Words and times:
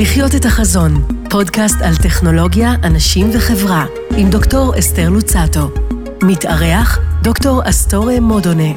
לחיות 0.00 0.34
את 0.34 0.44
החזון, 0.44 0.94
פודקאסט 1.30 1.76
על 1.82 1.96
טכנולוגיה, 1.96 2.74
אנשים 2.84 3.26
וחברה, 3.34 3.86
עם 4.16 4.30
דוקטור 4.30 4.78
אסתר 4.78 5.08
לוצטו. 5.08 5.70
מתארח, 6.22 6.98
דוקטור 7.22 7.62
אסטורה 7.68 8.20
מודונה. 8.20 8.72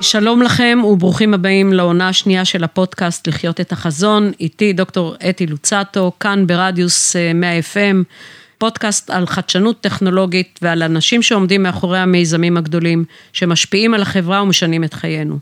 שלום 0.00 0.42
לכם 0.42 0.78
וברוכים 0.84 1.34
הבאים 1.34 1.72
לעונה 1.72 2.08
השנייה 2.08 2.44
של 2.44 2.64
הפודקאסט 2.64 3.28
לחיות 3.28 3.60
את 3.60 3.72
החזון. 3.72 4.32
איתי 4.40 4.72
דוקטור 4.72 5.16
אתי 5.30 5.46
לוצטו, 5.46 6.12
כאן 6.20 6.46
ברדיוס 6.46 7.16
100 7.34 7.52
אה, 7.52 7.60
FM. 7.60 8.04
פודקאסט 8.58 9.10
על 9.10 9.26
חדשנות 9.26 9.80
טכנולוגית 9.80 10.58
ועל 10.62 10.82
אנשים 10.82 11.22
שעומדים 11.22 11.62
מאחורי 11.62 11.98
המיזמים 11.98 12.56
הגדולים, 12.56 13.04
שמשפיעים 13.32 13.94
על 13.94 14.02
החברה 14.02 14.42
ומשנים 14.42 14.84
את 14.84 14.94
חיינו. 14.94 15.38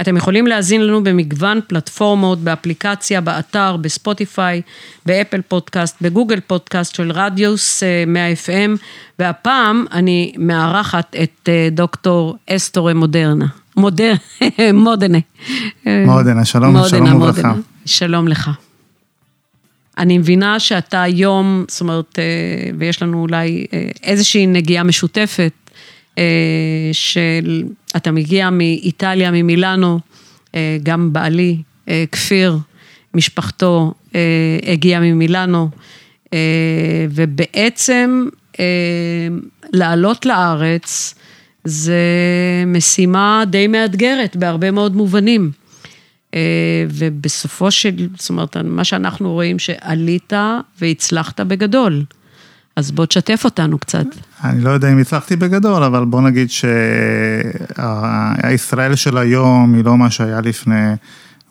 אתם 0.00 0.16
יכולים 0.16 0.46
להאזין 0.46 0.86
לנו 0.86 1.04
במגוון 1.04 1.60
פלטפורמות, 1.66 2.38
באפליקציה, 2.38 3.20
באתר, 3.20 3.76
בספוטיפיי, 3.76 4.62
באפל 5.06 5.40
פודקאסט, 5.40 5.96
בגוגל 6.02 6.40
פודקאסט 6.46 6.94
של 6.94 7.10
רדיוס 7.12 7.82
100 8.06 8.28
אה, 8.28 8.32
FM, 8.46 8.78
והפעם 9.18 9.84
אני 9.92 10.32
מארחת 10.38 11.16
את 11.22 11.48
אה, 11.48 11.68
דוקטור 11.72 12.36
אסטורה 12.50 12.94
מודרנה. 12.94 13.46
מודר, 13.76 14.14
מודנה. 14.74 15.18
מודנה, 15.86 16.44
שלום, 16.44 16.76
מודנה, 16.76 16.88
שלום 16.88 17.22
וברכה. 17.22 17.54
שלום 17.86 18.28
לך. 18.28 18.50
אני 19.98 20.18
מבינה 20.18 20.60
שאתה 20.60 21.02
היום, 21.02 21.64
זאת 21.68 21.80
אומרת, 21.80 22.18
אה, 22.18 22.24
ויש 22.78 23.02
לנו 23.02 23.20
אולי 23.20 23.66
איזושהי 24.02 24.46
נגיעה 24.46 24.84
משותפת, 24.84 25.52
של, 26.92 27.62
אתה 27.96 28.10
מגיע 28.10 28.50
מאיטליה, 28.50 29.30
ממילאנו, 29.30 30.00
גם 30.82 31.12
בעלי, 31.12 31.62
כפיר, 32.12 32.58
משפחתו 33.14 33.94
הגיע 34.66 35.00
ממילאנו, 35.00 35.68
ובעצם 37.10 38.28
לעלות 39.72 40.26
לארץ 40.26 41.14
זה 41.64 42.02
משימה 42.66 43.44
די 43.46 43.66
מאתגרת 43.66 44.36
בהרבה 44.36 44.70
מאוד 44.70 44.96
מובנים. 44.96 45.50
אה, 46.34 46.40
ובסופו 46.88 47.70
של, 47.70 48.08
זאת 48.16 48.30
אומרת, 48.30 48.56
מה 48.56 48.84
שאנחנו 48.84 49.32
רואים 49.32 49.58
שעלית 49.58 50.32
והצלחת 50.80 51.40
בגדול. 51.40 52.04
אז 52.76 52.90
בוא 52.90 53.06
תשתף 53.06 53.44
אותנו 53.44 53.78
קצת. 53.78 54.06
אני 54.44 54.60
לא 54.60 54.70
יודע 54.70 54.92
אם 54.92 54.98
הצלחתי 54.98 55.36
בגדול, 55.36 55.82
אבל 55.82 56.04
בוא 56.04 56.20
נגיד 56.20 56.48
שהישראל 57.76 58.94
של 58.94 59.18
היום 59.18 59.74
היא 59.74 59.84
לא 59.84 59.98
מה 59.98 60.10
שהיה 60.10 60.40
לפני 60.40 60.94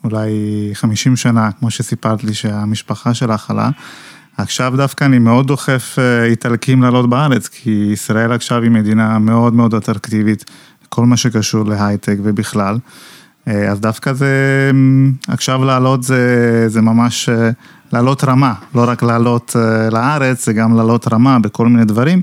אולי 0.04 0.30
50 0.74 1.16
שנה, 1.16 1.50
כמו 1.60 1.72
שסיפרת 1.72 2.24
לי 2.24 2.34
שהמשפחה 2.34 3.14
שלך 3.14 3.52
עלה. 3.52 3.70
עכשיו 4.38 4.74
דווקא 4.78 5.04
אני 5.04 5.20
מאוד 5.20 5.48
דוחף 5.48 5.96
אה, 6.00 6.26
איטלקים 6.26 6.82
לעלות 6.82 7.10
בארץ, 7.10 7.48
כי 7.48 7.90
ישראל 7.94 8.32
עכשיו 8.32 8.62
היא 8.62 8.72
מדינה 8.72 9.20
מאוד 9.20 9.54
מאוד 9.54 9.74
אטרקטיבית, 9.74 10.52
כל 10.90 11.06
מה 11.06 11.18
שקשור 11.18 11.66
להייטק 11.66 12.16
ובכלל. 12.24 12.78
אה, 13.48 13.72
אז 13.72 13.80
דווקא 13.80 14.14
זה, 14.14 14.72
עכשיו 15.28 15.66
לעלות 15.66 16.04
זה, 16.04 16.66
זה 16.68 16.82
ממש 16.82 17.30
אה, 17.30 17.50
לעלות 17.94 18.24
רמה, 18.24 18.54
לא 18.76 18.90
רק 18.90 19.04
לעלות 19.04 19.56
לארץ, 19.92 20.46
זה 20.46 20.54
גם 20.54 20.78
לעלות 20.78 21.14
רמה 21.14 21.40
בכל 21.40 21.68
מיני 21.68 21.86
דברים, 21.86 22.22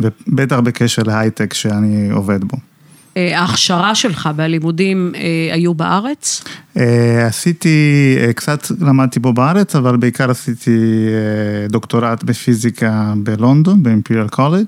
ובטח 0.00 0.58
בקשר 0.58 1.02
להייטק 1.02 1.54
שאני 1.54 2.10
עובד 2.10 2.44
בו. 2.44 2.56
ההכשרה 3.16 3.94
שלך 3.94 4.28
בלימודים 4.36 5.12
היו 5.52 5.74
בארץ? 5.74 6.44
עשיתי, 7.26 8.16
קצת 8.34 8.66
למדתי 8.80 9.20
פה 9.20 9.32
בארץ, 9.32 9.76
אבל 9.76 9.96
בעיקר 9.96 10.30
עשיתי 10.30 10.80
דוקטורט 11.68 12.22
בפיזיקה 12.22 13.12
בלונדון, 13.16 13.82
באימפיריאל 13.82 14.28
קולג'. 14.28 14.66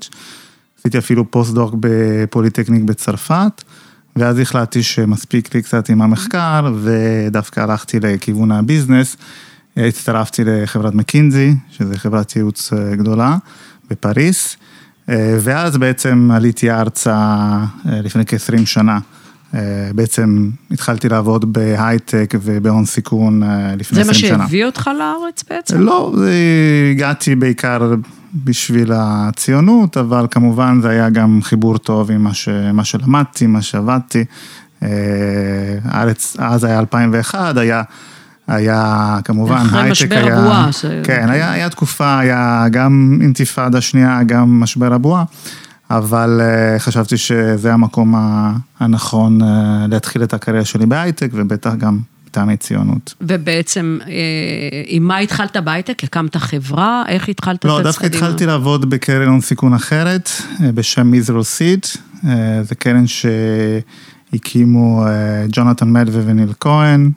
עשיתי 0.79 0.97
אפילו 0.97 1.31
פוסט-דוק 1.31 1.75
בפוליטקניק 1.79 2.83
בצרפת. 2.83 3.63
ואז 4.15 4.39
החלטתי 4.39 4.83
שמספיק 4.83 5.55
לי 5.55 5.61
קצת 5.61 5.89
עם 5.89 6.01
המחקר, 6.01 6.73
ודווקא 6.81 7.59
הלכתי 7.59 7.99
לכיוון 7.99 8.51
הביזנס. 8.51 9.17
הצטרפתי 9.77 10.43
לחברת 10.45 10.93
מקינזי, 10.93 11.53
שזו 11.71 11.93
חברת 11.95 12.35
ייעוץ 12.35 12.73
אה, 12.73 12.95
גדולה, 12.95 13.37
בפריס, 13.89 14.57
אה, 14.59 14.64
ואז 15.07 15.77
בעצם 15.77 16.29
עליתי 16.33 16.71
ארצה 16.71 17.15
אה, 17.15 18.01
לפני 18.01 18.25
כ-20 18.25 18.65
שנה. 18.65 18.99
בעצם 19.95 20.49
התחלתי 20.71 21.09
לעבוד 21.09 21.53
בהייטק 21.53 22.33
ובהון 22.41 22.85
סיכון 22.85 23.43
לפני 23.77 24.01
20 24.01 24.13
שנה. 24.13 24.29
זה 24.29 24.37
מה 24.37 24.43
שהביא 24.43 24.65
אותך 24.65 24.89
לארץ 24.99 25.43
בעצם? 25.49 25.79
לא, 25.79 26.13
הגעתי 26.91 27.35
בעיקר 27.35 27.93
בשביל 28.43 28.91
הציונות, 28.95 29.97
אבל 29.97 30.27
כמובן 30.31 30.79
זה 30.81 30.89
היה 30.89 31.09
גם 31.09 31.39
חיבור 31.43 31.77
טוב 31.77 32.11
עם 32.11 32.23
מה, 32.23 32.33
ש, 32.33 32.49
מה 32.73 32.83
שלמדתי, 32.83 33.47
מה 33.47 33.61
שעבדתי. 33.61 34.25
אה, 34.83 34.89
הארץ, 35.83 36.35
אז 36.39 36.63
היה 36.63 36.79
2001, 36.79 37.57
היה, 37.57 37.83
היה 38.47 39.19
כמובן 39.23 39.55
הייטק 39.55 39.71
היה... 39.73 39.91
אחרי 39.91 39.91
משבר 39.91 40.33
הבועה. 40.33 40.71
ש... 40.71 40.85
כן, 41.03 41.29
היה, 41.29 41.51
היה 41.51 41.69
תקופה, 41.69 42.19
היה 42.19 42.65
גם 42.71 43.19
אינתיפאדה 43.21 43.81
שנייה, 43.81 44.23
גם 44.23 44.59
משבר 44.59 44.93
הבועה, 44.93 45.23
אבל 45.89 46.41
uh, 46.41 46.79
חשבתי 46.79 47.17
שזה 47.17 47.73
המקום 47.73 48.15
הנכון 48.79 49.41
uh, 49.41 49.45
להתחיל 49.89 50.23
את 50.23 50.33
הקריירה 50.33 50.65
שלי 50.65 50.85
בהייטק, 50.85 51.29
ובטח 51.33 51.73
גם 51.77 51.99
מטעמי 52.35 52.57
ציונות. 52.57 53.13
ובעצם, 53.21 53.97
אה, 54.07 54.13
עם 54.85 55.03
מה 55.03 55.17
התחלת 55.17 55.57
בהייטק? 55.57 56.03
הקמת 56.03 56.35
חברה? 56.35 57.03
איך 57.07 57.29
התחלת 57.29 57.65
לא, 57.65 57.79
את 57.79 57.85
הצדדים? 57.85 57.85
לא, 57.85 57.91
דווקא 57.91 58.05
התחלתי 58.05 58.45
לעבוד 58.45 58.89
בקרן 58.89 59.27
הון 59.27 59.41
סיכון 59.41 59.73
אחרת, 59.73 60.29
אה, 60.63 60.71
בשם 60.71 61.07
מיזרו 61.07 61.43
סיד. 61.43 61.85
אה, 62.27 62.63
זו 62.63 62.75
קרן 62.79 63.07
שהקימו 64.31 65.05
ג'ונתן 65.51 65.91
מדווד 65.91 66.23
וניל 66.25 66.53
כהן. 66.59 67.11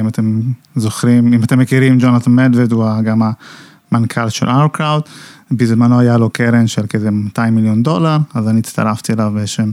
אם 0.00 0.08
אתם 0.08 0.40
זוכרים, 0.76 1.32
אם 1.32 1.44
אתם 1.44 1.58
מכירים, 1.58 1.98
ג'ונתן 2.00 2.30
מדווד 2.30 2.72
הוא 2.72 2.84
גם 3.04 3.22
המנכ"ל 3.92 4.28
של 4.28 4.48
ארקראוט. 4.48 5.08
בזמנו 5.50 6.00
היה 6.00 6.16
לו 6.16 6.30
קרן 6.30 6.66
של 6.66 6.86
כזה 6.86 7.10
200 7.10 7.54
מיליון 7.54 7.82
דולר, 7.82 8.16
אז 8.34 8.48
אני 8.48 8.58
הצטרפתי 8.58 9.12
אליו 9.12 9.32
בשם, 9.36 9.70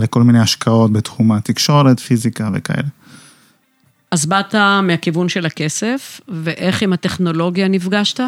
לכל 0.00 0.22
מיני 0.22 0.40
השקעות 0.40 0.92
בתחום 0.92 1.32
התקשורת, 1.32 2.00
פיזיקה 2.00 2.50
וכאלה. 2.54 2.88
אז 4.10 4.26
באת 4.26 4.54
מהכיוון 4.82 5.28
של 5.28 5.46
הכסף, 5.46 6.20
ואיך 6.28 6.82
עם 6.82 6.92
הטכנולוגיה 6.92 7.68
נפגשת? 7.68 8.20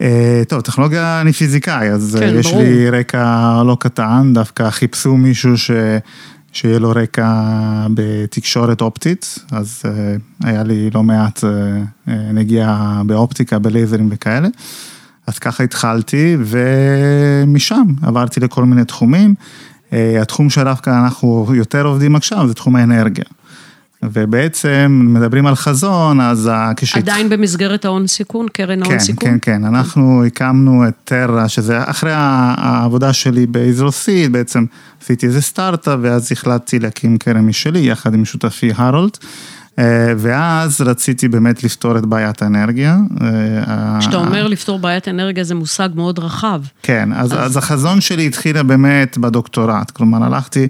אה, 0.00 0.42
טוב, 0.48 0.60
טכנולוגיה, 0.60 1.20
אני 1.20 1.32
פיזיקאי, 1.32 1.90
אז 1.90 2.16
כן, 2.20 2.34
יש 2.38 2.46
ברור. 2.46 2.62
לי 2.62 2.90
רקע 2.90 3.62
לא 3.66 3.76
קטן, 3.80 4.30
דווקא 4.34 4.70
חיפשו 4.70 5.16
מישהו 5.16 5.58
ש... 5.58 5.70
שיהיה 6.54 6.78
לו 6.78 6.90
רקע 6.90 7.28
בתקשורת 7.94 8.80
אופטית, 8.80 9.38
אז 9.52 9.82
uh, 9.84 9.88
היה 10.46 10.62
לי 10.62 10.90
לא 10.90 11.02
מעט 11.02 11.44
uh, 11.44 12.10
נגיעה 12.10 13.02
באופטיקה, 13.06 13.58
בלייזרים 13.58 14.08
וכאלה. 14.12 14.48
אז 15.26 15.38
ככה 15.38 15.64
התחלתי, 15.64 16.36
ומשם 16.40 17.84
עברתי 18.02 18.40
לכל 18.40 18.64
מיני 18.64 18.84
תחומים. 18.84 19.34
התחום 19.92 20.50
שדווקא 20.50 20.90
אנחנו 21.04 21.46
יותר 21.54 21.86
עובדים 21.86 22.16
עכשיו 22.16 22.48
זה 22.48 22.54
תחום 22.54 22.76
האנרגיה. 22.76 23.24
ובעצם 24.12 25.06
מדברים 25.14 25.46
על 25.46 25.54
חזון, 25.54 26.20
אז 26.20 26.50
כשהת... 26.76 27.02
עדיין 27.02 27.28
במסגרת 27.28 27.84
ההון 27.84 28.06
סיכון, 28.06 28.46
קרן 28.52 28.82
ההון 28.82 28.94
כן, 28.94 28.98
סיכון? 28.98 29.28
כן, 29.28 29.38
כן, 29.42 29.58
כן, 29.60 29.64
אנחנו 29.64 30.24
הקמנו 30.24 30.88
את 30.88 30.94
טרה, 31.04 31.48
שזה 31.48 31.82
אחרי 31.82 32.12
העבודה 32.14 33.12
שלי 33.12 33.46
באיזרוסיד, 33.46 34.32
בעצם 34.32 34.64
עשיתי 35.02 35.26
איזה 35.26 35.42
סטארט-אפ, 35.42 35.98
ואז 36.02 36.32
החלטתי 36.32 36.78
להקים 36.78 37.18
קרן 37.18 37.40
משלי, 37.40 37.80
יחד 37.80 38.14
עם 38.14 38.24
שותפי 38.24 38.70
הרולד. 38.76 39.16
אה, 39.78 40.12
ואז 40.16 40.80
רציתי 40.80 41.28
באמת 41.28 41.64
לפתור 41.64 41.98
את 41.98 42.06
בעיית 42.06 42.42
האנרגיה. 42.42 42.96
אה, 43.20 43.96
כשאתה 44.00 44.16
אומר 44.16 44.46
לפתור 44.46 44.78
בעיית 44.78 45.08
אנרגיה 45.08 45.44
זה 45.44 45.54
מושג 45.54 45.88
מאוד 45.94 46.18
רחב. 46.18 46.62
כן, 46.82 47.12
אז, 47.12 47.32
אז... 47.32 47.38
אז 47.38 47.56
החזון 47.56 48.00
שלי 48.00 48.26
התחילה 48.26 48.62
באמת 48.62 49.18
בדוקטורט, 49.18 49.90
כלומר 49.90 50.24
הלכתי 50.24 50.68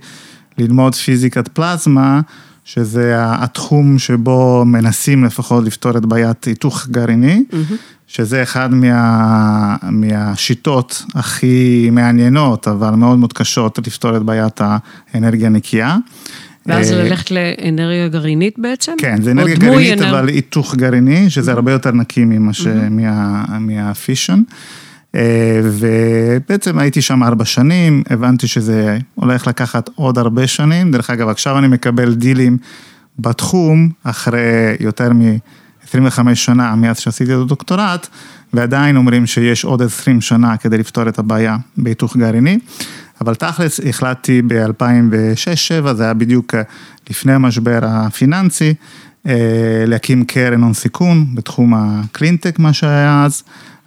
ללמוד 0.59 0.95
פיזיקת 0.95 1.49
פלזמה. 1.49 2.21
שזה 2.65 3.15
התחום 3.17 3.99
שבו 3.99 4.63
מנסים 4.67 5.25
לפחות 5.25 5.65
לפתור 5.65 5.97
את 5.97 6.07
בעיית 6.07 6.45
היתוך 6.45 6.87
גרעיני, 6.91 7.43
mm-hmm. 7.51 7.75
שזה 8.07 8.43
אחד 8.43 8.75
מה, 8.75 9.77
מהשיטות 9.83 11.03
הכי 11.15 11.89
מעניינות, 11.93 12.69
אבל 12.69 12.91
מאוד 12.91 13.19
מאוד 13.19 13.33
קשות 13.33 13.79
לפתור 13.87 14.17
את 14.17 14.23
בעיית 14.23 14.61
האנרגיה 15.15 15.49
נקייה. 15.49 15.97
ואז 16.67 16.93
אה, 16.93 17.03
ללכת 17.03 17.31
לאנרגיה 17.31 18.09
גרעינית 18.09 18.59
בעצם? 18.59 18.93
כן, 18.99 19.23
זה 19.23 19.31
אנרגיה 19.31 19.57
גרעינית, 19.57 20.03
אנר... 20.03 20.11
אבל 20.11 20.29
היתוך 20.29 20.75
גרעיני, 20.75 21.31
שזה 21.31 21.51
mm-hmm. 21.51 21.55
הרבה 21.55 21.73
יותר 21.73 21.93
נקי 21.93 22.25
ממה 22.25 22.53
ש... 22.53 22.67
mm-hmm. 22.67 22.91
מה... 22.91 23.45
מהפישן. 23.61 24.43
ובעצם 25.63 26.79
הייתי 26.79 27.03
שם 27.03 27.23
ארבע 27.23 27.45
שנים, 27.45 28.03
הבנתי 28.11 28.47
שזה 28.47 28.99
הולך 29.15 29.47
לקחת 29.47 29.91
עוד 29.95 30.19
הרבה 30.19 30.47
שנים, 30.47 30.91
דרך 30.91 31.11
אגב 31.11 31.29
עכשיו 31.29 31.59
אני 31.59 31.69
מקבל 31.69 32.15
דילים 32.15 32.59
בתחום, 33.19 33.91
אחרי 34.05 34.77
יותר 34.81 35.13
מ-25 35.13 36.35
שנה 36.35 36.75
מאז 36.75 36.99
שעשיתי 36.99 37.35
את 37.35 37.39
הדוקטורט, 37.39 38.09
ועדיין 38.53 38.97
אומרים 38.97 39.27
שיש 39.27 39.65
עוד 39.65 39.83
20 39.83 40.21
שנה 40.21 40.57
כדי 40.57 40.79
לפתור 40.79 41.09
את 41.09 41.19
הבעיה 41.19 41.57
בהיתוך 41.77 42.17
גרעיני. 42.17 42.59
אבל 43.21 43.35
תכלס 43.35 43.81
החלטתי 43.89 44.43
ב-2006-2007, 44.43 45.93
זה 45.93 46.05
היה 46.05 46.15
בדיוק 46.15 46.55
לפני 47.11 47.33
המשבר 47.33 47.79
הפיננסי, 47.83 48.75
אה, 49.27 49.85
להקים 49.87 50.25
קרן 50.25 50.63
הון 50.63 50.75
סיכון 50.75 51.27
בתחום 51.35 51.75
הקלינטק, 51.75 52.59
מה 52.59 52.73
שהיה 52.73 53.25
אז 53.25 53.43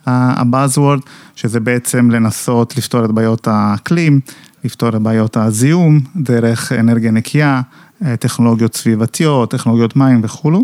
הבאזוורד, 0.07 0.99
שזה 1.35 1.59
בעצם 1.59 2.11
לנסות 2.11 2.77
לפתור 2.77 3.05
את 3.05 3.11
בעיות 3.11 3.47
האקלים, 3.51 4.19
לפתור 4.63 4.89
את 4.89 4.95
בעיות 4.95 5.37
הזיהום 5.37 5.99
דרך 6.15 6.71
אנרגיה 6.71 7.11
נקייה, 7.11 7.61
אה, 8.05 8.17
טכנולוגיות 8.17 8.75
סביבתיות, 8.75 9.51
טכנולוגיות 9.51 9.95
מים 9.95 10.21
וכולו. 10.23 10.63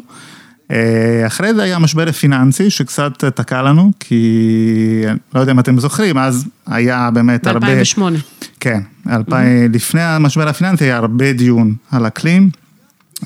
אה, 0.71 1.27
אחרי 1.27 1.53
זה 1.53 1.63
היה 1.63 1.79
משבר 1.79 2.11
פיננסי 2.11 2.69
שקצת 2.69 3.25
תקע 3.25 3.61
לנו, 3.61 3.91
כי 3.99 5.03
לא 5.35 5.39
יודע 5.39 5.51
אם 5.51 5.59
אתם 5.59 5.79
זוכרים, 5.79 6.17
אז 6.17 6.45
היה 6.67 7.09
באמת 7.13 7.47
הרבה... 7.47 7.67
ב-2008. 7.75 8.01
כן, 8.59 8.81
2000, 9.09 9.27
mm-hmm. 9.27 9.75
לפני 9.75 10.01
המשבר 10.01 10.47
הפיננסי 10.47 10.83
היה 10.83 10.97
הרבה 10.97 11.33
דיון 11.33 11.73
על 11.91 12.07
אקלים. 12.07 12.49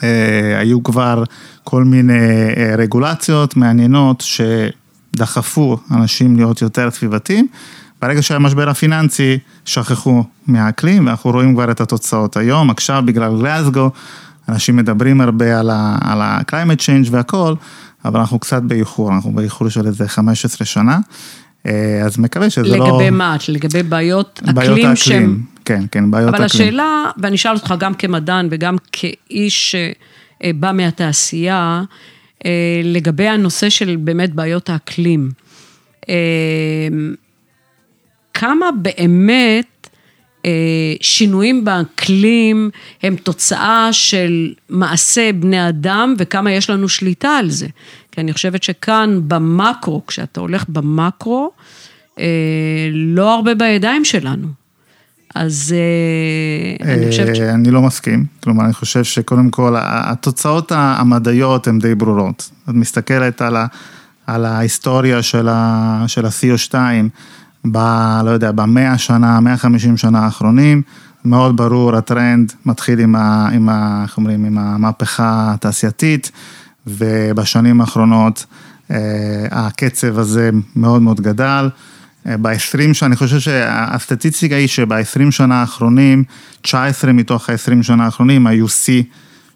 אה, 0.03 0.59
היו 0.59 0.83
כבר 0.83 1.23
כל 1.63 1.83
מיני 1.83 2.13
רגולציות 2.77 3.57
מעניינות 3.57 4.21
שדחפו 5.17 5.77
אנשים 5.91 6.35
להיות 6.35 6.61
יותר 6.61 6.91
סביבתיים. 6.91 7.47
ברגע 8.01 8.21
שהיה 8.21 8.39
משבר 8.39 8.69
הפיננסי, 8.69 9.37
שכחו 9.65 10.23
מהאקלים, 10.47 11.07
ואנחנו 11.07 11.31
רואים 11.31 11.53
כבר 11.53 11.71
את 11.71 11.81
התוצאות 11.81 12.37
היום. 12.37 12.69
עכשיו, 12.69 13.03
בגלל 13.05 13.41
גלסגו, 13.41 13.89
אנשים 14.49 14.75
מדברים 14.75 15.21
הרבה 15.21 15.59
על 15.59 15.69
ה-climate 16.21 16.79
change 16.79 17.07
והכל, 17.11 17.53
אבל 18.05 18.19
אנחנו 18.19 18.39
קצת 18.39 18.61
באיחור, 18.61 19.13
אנחנו 19.13 19.31
באיחור 19.31 19.69
של 19.69 19.87
איזה 19.87 20.07
15 20.07 20.65
שנה. 20.65 20.99
אה, 21.65 22.01
אז 22.05 22.19
מקווה 22.19 22.49
שזה 22.49 22.67
לגבי 22.67 22.79
לא... 22.79 22.87
לגבי 22.87 23.09
מה? 23.09 23.35
לגבי 23.49 23.83
בעיות 23.83 24.41
בעיות 24.43 24.57
אקלים 24.57 24.89
האקלים, 24.89 24.95
שהם... 24.95 25.41
כן, 25.65 25.83
כן, 25.91 26.11
בעיות 26.11 26.29
אבל 26.29 26.45
אקלים. 26.45 26.45
השאלה, 26.45 27.03
ואני 27.17 27.35
אשאל 27.35 27.53
אותך 27.53 27.73
גם 27.79 27.93
כמדען 27.93 28.47
וגם 28.51 28.75
כאיש 28.91 29.75
שבא 29.75 30.71
מהתעשייה, 30.71 31.81
אה, 31.81 31.83
לגבי 32.83 33.27
הנושא 33.27 33.69
של 33.69 33.95
באמת 33.95 34.33
בעיות 34.33 34.69
האקלים. 34.69 35.31
אה, 36.09 36.15
כמה 38.33 38.69
באמת 38.81 39.89
שינויים 41.01 41.65
באקלים 41.65 42.69
הם 43.03 43.15
תוצאה 43.15 43.89
של 43.91 44.53
מעשה 44.69 45.31
בני 45.33 45.69
אדם 45.69 46.15
וכמה 46.17 46.51
יש 46.51 46.69
לנו 46.69 46.89
שליטה 46.89 47.29
על 47.29 47.49
זה. 47.49 47.67
כי 48.11 48.21
אני 48.21 48.33
חושבת 48.33 48.63
שכאן 48.63 49.19
במקרו, 49.27 50.05
כשאתה 50.05 50.39
הולך 50.39 50.65
במקרו, 50.69 51.51
לא 52.91 53.33
הרבה 53.33 53.55
בידיים 53.55 54.05
שלנו. 54.05 54.47
אז 55.37 55.75
אני 56.81 57.07
חושבת 57.09 57.35
ש... 57.35 57.39
אני 57.39 57.71
לא 57.71 57.81
מסכים, 57.81 58.25
כלומר, 58.43 58.65
אני 58.65 58.73
חושב 58.73 59.03
שקודם 59.03 59.49
כל, 59.49 59.75
התוצאות 59.79 60.71
המדעיות 60.75 61.67
הן 61.67 61.79
די 61.79 61.95
ברורות. 61.95 62.49
את 62.69 62.73
מסתכלת 62.73 63.41
על, 63.41 63.55
ה, 63.55 63.65
על 64.27 64.45
ההיסטוריה 64.45 65.21
של, 65.21 65.47
ה, 65.51 66.03
של 66.07 66.25
ה-CO2, 66.25 66.75
ב... 67.71 67.77
לא 68.25 68.29
יודע, 68.29 68.51
במאה 68.51 68.97
שנה, 68.97 69.39
150 69.39 69.97
שנה 69.97 70.19
האחרונים, 70.19 70.81
מאוד 71.25 71.57
ברור, 71.57 71.95
הטרנד 71.95 72.53
מתחיל 72.65 72.99
עם, 72.99 73.15
ה, 73.15 73.49
עם, 73.53 73.69
ה, 73.69 74.01
איך 74.03 74.17
אומרים, 74.17 74.45
עם 74.45 74.57
המהפכה 74.57 75.51
התעשייתית, 75.53 76.31
ובשנים 76.87 77.81
האחרונות 77.81 78.45
הקצב 79.51 80.19
הזה 80.19 80.49
מאוד 80.75 81.01
מאוד 81.01 81.21
גדל. 81.21 81.69
ב-20 82.41 82.93
שנה, 82.93 83.07
אני 83.07 83.15
חושב 83.15 83.39
שהסטטיסטיקה 83.39 84.55
היא 84.55 84.67
שב-20 84.67 85.31
שנה 85.31 85.61
האחרונים, 85.61 86.23
19 86.61 87.13
מתוך 87.13 87.49
ה-20 87.49 87.83
שנה 87.83 88.05
האחרונים 88.05 88.47
היו 88.47 88.67
שיא 88.67 89.03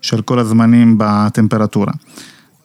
של 0.02 0.22
כל 0.22 0.40
הזמנים 0.40 0.96
בטמפרטורה. 0.98 1.94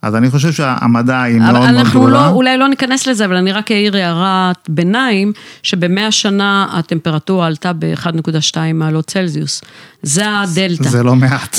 אז 0.07 0.15
אני 0.15 0.31
חושב 0.31 0.53
שהמדע 0.53 1.23
היא 1.23 1.39
מאוד 1.39 1.53
מאוד 1.53 1.65
גדולה. 1.65 1.81
אנחנו 1.81 2.09
לא, 2.09 2.29
אולי 2.29 2.59
לא 2.59 2.69
ניכנס 2.69 3.07
לזה, 3.07 3.25
אבל 3.25 3.37
אני 3.37 3.53
רק 3.53 3.71
אעיר 3.71 3.97
הערת 3.97 4.69
ביניים, 4.69 5.33
שבמאה 5.63 6.13
שנה 6.13 6.67
הטמפרטורה 6.73 7.47
עלתה 7.47 7.73
ב-1.2 7.73 8.57
מעלות 8.75 9.07
צלזיוס. 9.07 9.63
זה 10.03 10.41
הדלתא. 10.41 10.89
זה 10.89 11.03
לא 11.03 11.15
מעט. 11.15 11.57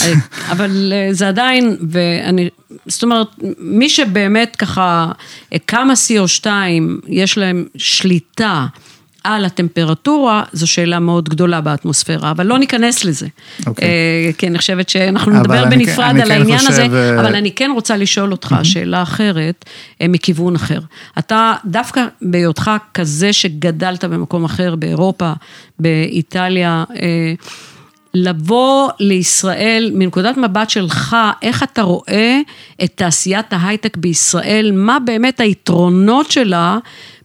אבל 0.52 0.94
זה 1.12 1.28
עדיין, 1.28 1.78
ואני, 1.90 2.50
זאת 2.86 3.04
אומרת, 3.04 3.28
מי 3.60 3.90
שבאמת 3.90 4.56
ככה, 4.56 5.12
כמה 5.68 5.94
CO2 5.94 6.48
יש 7.08 7.38
להם 7.38 7.66
שליטה. 7.78 8.66
על 9.36 9.46
הטמפרטורה, 9.46 10.44
זו 10.54 10.68
שאלה 10.68 11.00
מאוד 11.00 11.30
גדולה 11.30 11.62
באטמוספירה, 11.62 12.32
אבל 12.32 12.46
לא 12.46 12.60
ניכנס 12.60 13.06
לזה. 13.06 13.26
Okay. 13.26 13.68
אוקיי. 13.68 13.88
כי 14.38 14.48
אני 14.48 14.58
חושבת 14.58 14.90
שאנחנו 14.90 15.32
נדבר 15.32 15.66
בנפרד 15.66 16.14
כן, 16.16 16.22
על 16.22 16.32
העניין 16.32 16.60
חושב... 16.60 16.70
הזה, 16.70 17.20
אבל 17.20 17.36
אני 17.36 17.52
כן 17.52 17.72
רוצה 17.74 17.98
לשאול 17.98 18.32
אותך 18.32 18.56
mm-hmm. 18.60 18.64
שאלה 18.64 19.02
אחרת, 19.02 19.66
מכיוון 20.04 20.56
אחר. 20.56 20.80
אתה 21.20 21.54
דווקא 21.66 22.06
בהיותך 22.22 22.72
כזה 22.94 23.34
שגדלת 23.34 24.06
במקום 24.06 24.46
אחר, 24.46 24.76
באירופה, 24.76 25.34
באיטליה, 25.80 26.84
לבוא 28.14 28.90
לישראל 29.00 29.92
מנקודת 29.94 30.38
מבט 30.38 30.70
שלך, 30.70 31.16
איך 31.42 31.64
אתה 31.64 31.82
רואה 31.82 32.40
את 32.84 32.92
תעשיית 32.96 33.46
ההייטק 33.54 33.98
בישראל, 33.98 34.72
מה 34.76 34.98
באמת 35.06 35.40
היתרונות 35.40 36.32
שלה 36.32 36.78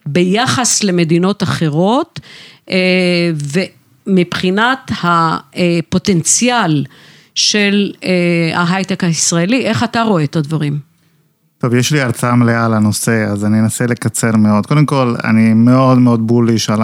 ביחס 0.06 0.84
למדינות 0.84 1.42
אחרות, 1.42 2.20
אה, 2.70 3.30
ומבחינת 4.06 4.90
הפוטנציאל 5.02 6.84
של 7.34 7.92
אה, 8.04 8.60
ההייטק 8.60 9.04
הישראלי, 9.04 9.66
איך 9.66 9.84
אתה 9.84 10.02
רואה 10.02 10.24
את 10.24 10.36
הדברים? 10.36 10.78
טוב, 11.58 11.74
יש 11.74 11.92
לי 11.92 12.00
הרצאה 12.00 12.34
מלאה 12.34 12.64
על 12.64 12.74
הנושא, 12.74 13.24
אז 13.24 13.44
אני 13.44 13.60
אנסה 13.60 13.86
לקצר 13.86 14.36
מאוד. 14.36 14.66
קודם 14.66 14.86
כל, 14.86 15.14
אני 15.24 15.54
מאוד 15.54 15.98
מאוד 15.98 16.26
בוליש 16.26 16.70
על 16.70 16.80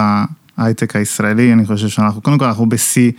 ההייטק 0.57 0.95
הישראלי, 0.95 1.53
אני 1.53 1.65
חושב 1.65 1.87
שאנחנו, 1.87 2.21
קודם 2.21 2.37
כל, 2.37 2.45
אנחנו 2.45 2.69
בשיא 2.69 3.11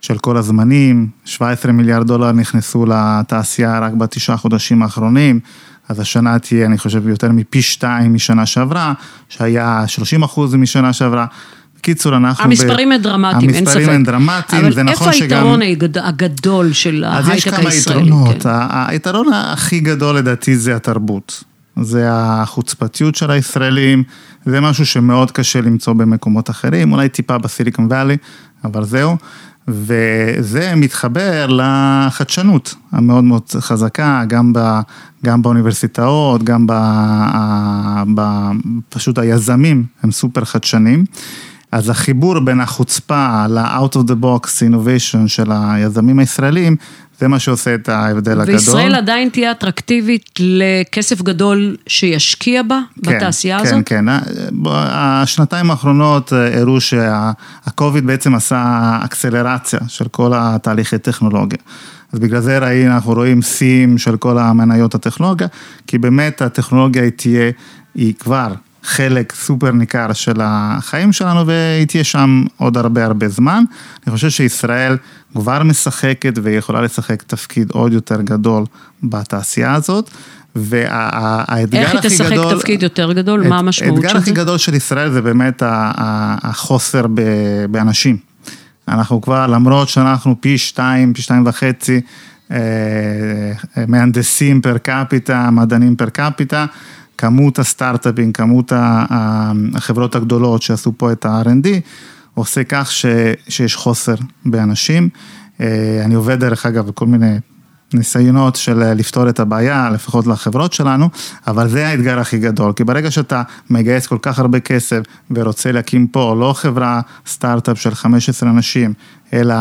של 0.00 0.18
כל 0.18 0.36
הזמנים, 0.36 1.08
17 1.24 1.72
מיליארד 1.72 2.06
דולר 2.06 2.32
נכנסו 2.32 2.86
לתעשייה 2.86 3.78
רק 3.78 3.92
בתשעה 3.92 4.36
חודשים 4.36 4.82
האחרונים. 4.82 5.40
אז 5.90 6.00
השנה 6.00 6.38
תהיה, 6.38 6.66
אני 6.66 6.78
חושב, 6.78 7.08
יותר 7.08 7.32
מפי 7.32 7.62
שתיים 7.62 8.14
משנה 8.14 8.46
שעברה, 8.46 8.92
שהיה 9.28 9.84
30 9.86 10.22
אחוז 10.22 10.54
משנה 10.54 10.92
שעברה. 10.92 11.26
בקיצור, 11.78 12.16
אנחנו... 12.16 12.44
המספרים 12.44 12.92
הם 12.92 13.02
דרמטיים, 13.02 13.50
אין 13.50 13.66
ספק. 13.66 13.76
המספרים 13.76 13.90
הם 13.90 14.04
דרמטיים, 14.04 14.72
זה 14.72 14.82
נכון 14.82 15.12
שגם... 15.12 15.46
אבל 15.46 15.62
איפה 15.62 15.84
היתרון 15.84 16.04
הגדול 16.04 16.72
של 16.72 17.04
ההייטק 17.04 17.30
הישראלי? 17.32 17.66
אז 17.66 17.76
יש 17.76 17.88
כמה 17.88 17.98
יתרונות. 18.04 18.42
כן. 18.42 18.48
היתרון 18.88 19.32
הכי 19.32 19.80
גדול 19.80 20.16
לדעתי 20.16 20.56
זה 20.56 20.76
התרבות. 20.76 21.44
זה 21.80 22.06
החוצפתיות 22.12 23.14
של 23.14 23.30
הישראלים, 23.30 24.02
זה 24.46 24.60
משהו 24.60 24.86
שמאוד 24.86 25.30
קשה 25.30 25.60
למצוא 25.60 25.92
במקומות 25.92 26.50
אחרים, 26.50 26.92
אולי 26.92 27.08
טיפה 27.08 27.38
בסיליקון 27.38 27.86
וואלי, 27.86 28.16
אבל 28.64 28.84
זהו. 28.84 29.16
וזה 29.72 30.74
מתחבר 30.76 31.46
לחדשנות 31.46 32.74
המאוד 32.92 33.24
מאוד 33.24 33.42
חזקה, 33.60 34.24
גם, 34.28 34.52
ב, 34.52 34.80
גם 35.24 35.42
באוניברסיטאות, 35.42 36.42
גם 36.42 36.66
ב, 36.66 36.72
ב... 38.14 38.20
פשוט 38.88 39.18
היזמים 39.18 39.84
הם 40.02 40.10
סופר 40.10 40.44
חדשנים. 40.44 41.04
אז 41.72 41.88
החיבור 41.88 42.40
בין 42.40 42.60
החוצפה 42.60 43.46
ל-out 43.48 43.94
of 43.94 44.10
the 44.10 44.24
box 44.24 44.46
innovation 44.70 45.26
של 45.28 45.50
היזמים 45.52 46.18
הישראלים, 46.18 46.76
זה 47.20 47.28
מה 47.28 47.38
שעושה 47.38 47.74
את 47.74 47.88
ההבדל 47.88 48.40
הגדול. 48.40 48.54
וישראל 48.54 48.94
עדיין 48.94 49.28
תהיה 49.28 49.50
אטרקטיבית 49.50 50.30
לכסף 50.38 51.22
גדול 51.22 51.76
שישקיע 51.86 52.62
בה, 52.62 52.80
כן, 53.04 53.16
בתעשייה 53.16 53.58
כן, 53.58 53.66
הזאת? 53.66 53.86
כן, 53.86 54.06
כן. 54.06 54.68
השנתיים 54.74 55.70
האחרונות 55.70 56.32
הראו 56.32 56.80
שהקוביד 56.80 58.06
בעצם 58.06 58.34
עשה 58.34 58.98
אקסלרציה 59.04 59.80
של 59.88 60.08
כל 60.08 60.32
התהליכי 60.34 60.98
טכנולוגיה. 60.98 61.58
אז 62.12 62.18
בגלל 62.18 62.40
זה 62.40 62.58
ראינו, 62.58 62.94
אנחנו 62.94 63.12
רואים 63.12 63.42
שיאים 63.42 63.98
של 63.98 64.16
כל 64.16 64.38
המניות 64.38 64.94
הטכנולוגיה, 64.94 65.46
כי 65.86 65.98
באמת 65.98 66.42
הטכנולוגיה 66.42 67.02
היא 67.02 67.12
תהיה, 67.16 67.50
היא 67.94 68.14
כבר 68.18 68.54
חלק 68.82 69.32
סופר 69.34 69.70
ניכר 69.70 70.12
של 70.12 70.40
החיים 70.42 71.12
שלנו 71.12 71.46
והיא 71.46 71.86
תהיה 71.86 72.04
שם 72.04 72.44
עוד 72.56 72.76
הרבה 72.76 73.04
הרבה 73.04 73.28
זמן. 73.28 73.64
אני 74.06 74.14
חושב 74.14 74.30
שישראל 74.30 74.96
כבר 75.32 75.62
משחקת 75.62 76.32
ויכולה 76.42 76.82
לשחק 76.82 77.22
תפקיד 77.22 77.70
עוד 77.70 77.92
יותר 77.92 78.22
גדול 78.22 78.64
בתעשייה 79.02 79.74
הזאת. 79.74 80.10
והאתגר 80.54 81.48
הכי 81.48 81.66
גדול... 81.66 81.80
איך 81.80 81.92
היא 81.92 82.00
תשחק 82.00 82.56
תפקיד 82.56 82.82
יותר 82.82 83.12
גדול? 83.12 83.48
מה 83.48 83.58
המשמעות 83.58 83.96
של 83.96 84.00
זה? 84.00 84.06
האתגר 84.06 84.20
הכי 84.20 84.32
גדול 84.32 84.58
של 84.58 84.74
ישראל 84.74 85.10
זה 85.12 85.22
באמת 85.22 85.62
החוסר 86.42 87.06
באנשים. 87.70 88.16
אנחנו 88.88 89.20
כבר, 89.20 89.46
למרות 89.46 89.88
שאנחנו 89.88 90.36
פי 90.40 90.58
שתיים, 90.58 91.12
פי 91.14 91.22
שתיים 91.22 91.46
וחצי 91.46 92.00
מהנדסים 93.88 94.60
פר 94.60 94.78
קפיטה, 94.78 95.50
מדענים 95.50 95.96
פר 95.96 96.08
קפיטה, 96.08 96.66
כמות 97.20 97.58
הסטארט-אפים, 97.58 98.32
כמות 98.32 98.72
החברות 99.74 100.14
הגדולות 100.14 100.62
שעשו 100.62 100.92
פה 100.96 101.12
את 101.12 101.26
ה-R&D, 101.26 101.68
עושה 102.34 102.64
כך 102.64 102.92
ש, 102.92 103.06
שיש 103.48 103.76
חוסר 103.76 104.14
באנשים. 104.44 105.08
אני 106.04 106.14
עובד 106.14 106.40
דרך 106.40 106.66
אגב 106.66 106.86
בכל 106.86 107.06
מיני 107.06 107.38
ניסיונות 107.94 108.56
של 108.56 108.92
לפתור 108.94 109.28
את 109.28 109.40
הבעיה, 109.40 109.90
לפחות 109.90 110.26
לחברות 110.26 110.72
שלנו, 110.72 111.08
אבל 111.46 111.68
זה 111.68 111.86
האתגר 111.88 112.18
הכי 112.18 112.38
גדול, 112.38 112.72
כי 112.72 112.84
ברגע 112.84 113.10
שאתה 113.10 113.42
מגייס 113.70 114.06
כל 114.06 114.18
כך 114.22 114.38
הרבה 114.38 114.60
כסף 114.60 115.00
ורוצה 115.30 115.72
להקים 115.72 116.06
פה 116.06 116.36
לא 116.40 116.52
חברה 116.52 117.00
סטארט-אפ 117.26 117.80
של 117.80 117.94
15 117.94 118.50
אנשים, 118.50 118.92
אלא 119.32 119.54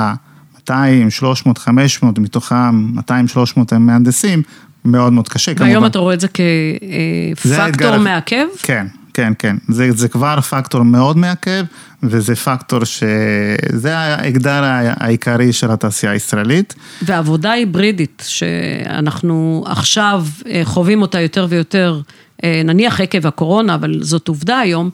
200, 0.55 1.09
300, 1.09 1.57
500, 1.57 2.19
מתוכם 2.19 2.75
200, 2.75 3.27
300 3.27 3.73
הם 3.73 3.85
מהנדסים, 3.85 4.41
מאוד 4.86 5.13
מאוד 5.13 5.29
קשה. 5.29 5.51
והיום 5.57 5.74
כמובן. 5.74 5.88
אתה 5.88 6.00
רואה 6.00 6.13
את 6.13 6.19
זה 6.19 6.27
כפקטור 6.27 7.62
האתגר... 7.62 8.00
מעכב? 8.00 8.45
כן, 8.63 8.88
כן, 9.13 9.33
כן. 9.39 9.55
זה, 9.67 9.91
זה 9.91 10.07
כבר 10.07 10.41
פקטור 10.41 10.83
מאוד 10.83 11.17
מעכב, 11.17 11.63
וזה 12.03 12.36
פקטור 12.36 12.83
שזה 12.83 13.98
האתגר 13.98 14.63
העיקרי 15.00 15.53
של 15.53 15.71
התעשייה 15.71 16.12
הישראלית. 16.12 16.75
ועבודה 17.01 17.51
היברידית, 17.51 18.24
שאנחנו 18.27 19.63
עכשיו 19.67 20.25
אה, 20.48 20.62
חווים 20.63 21.01
אותה 21.01 21.21
יותר 21.21 21.48
ויותר, 21.50 22.01
אה, 22.43 22.62
נניח 22.65 23.01
עקב 23.01 23.27
הקורונה, 23.27 23.75
אבל 23.75 23.98
זאת 24.01 24.27
עובדה 24.27 24.59
היום, 24.59 24.89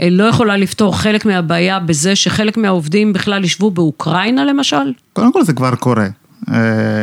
אה, 0.00 0.08
לא 0.10 0.24
יכולה 0.24 0.56
לפתור 0.56 0.98
חלק 0.98 1.26
מהבעיה 1.26 1.78
בזה 1.78 2.16
שחלק 2.16 2.56
מהעובדים 2.56 3.12
בכלל 3.12 3.44
ישבו 3.44 3.70
באוקראינה 3.70 4.44
למשל? 4.44 4.92
קודם 5.12 5.32
כל 5.32 5.44
זה 5.44 5.52
כבר 5.52 5.74
קורה. 5.74 6.08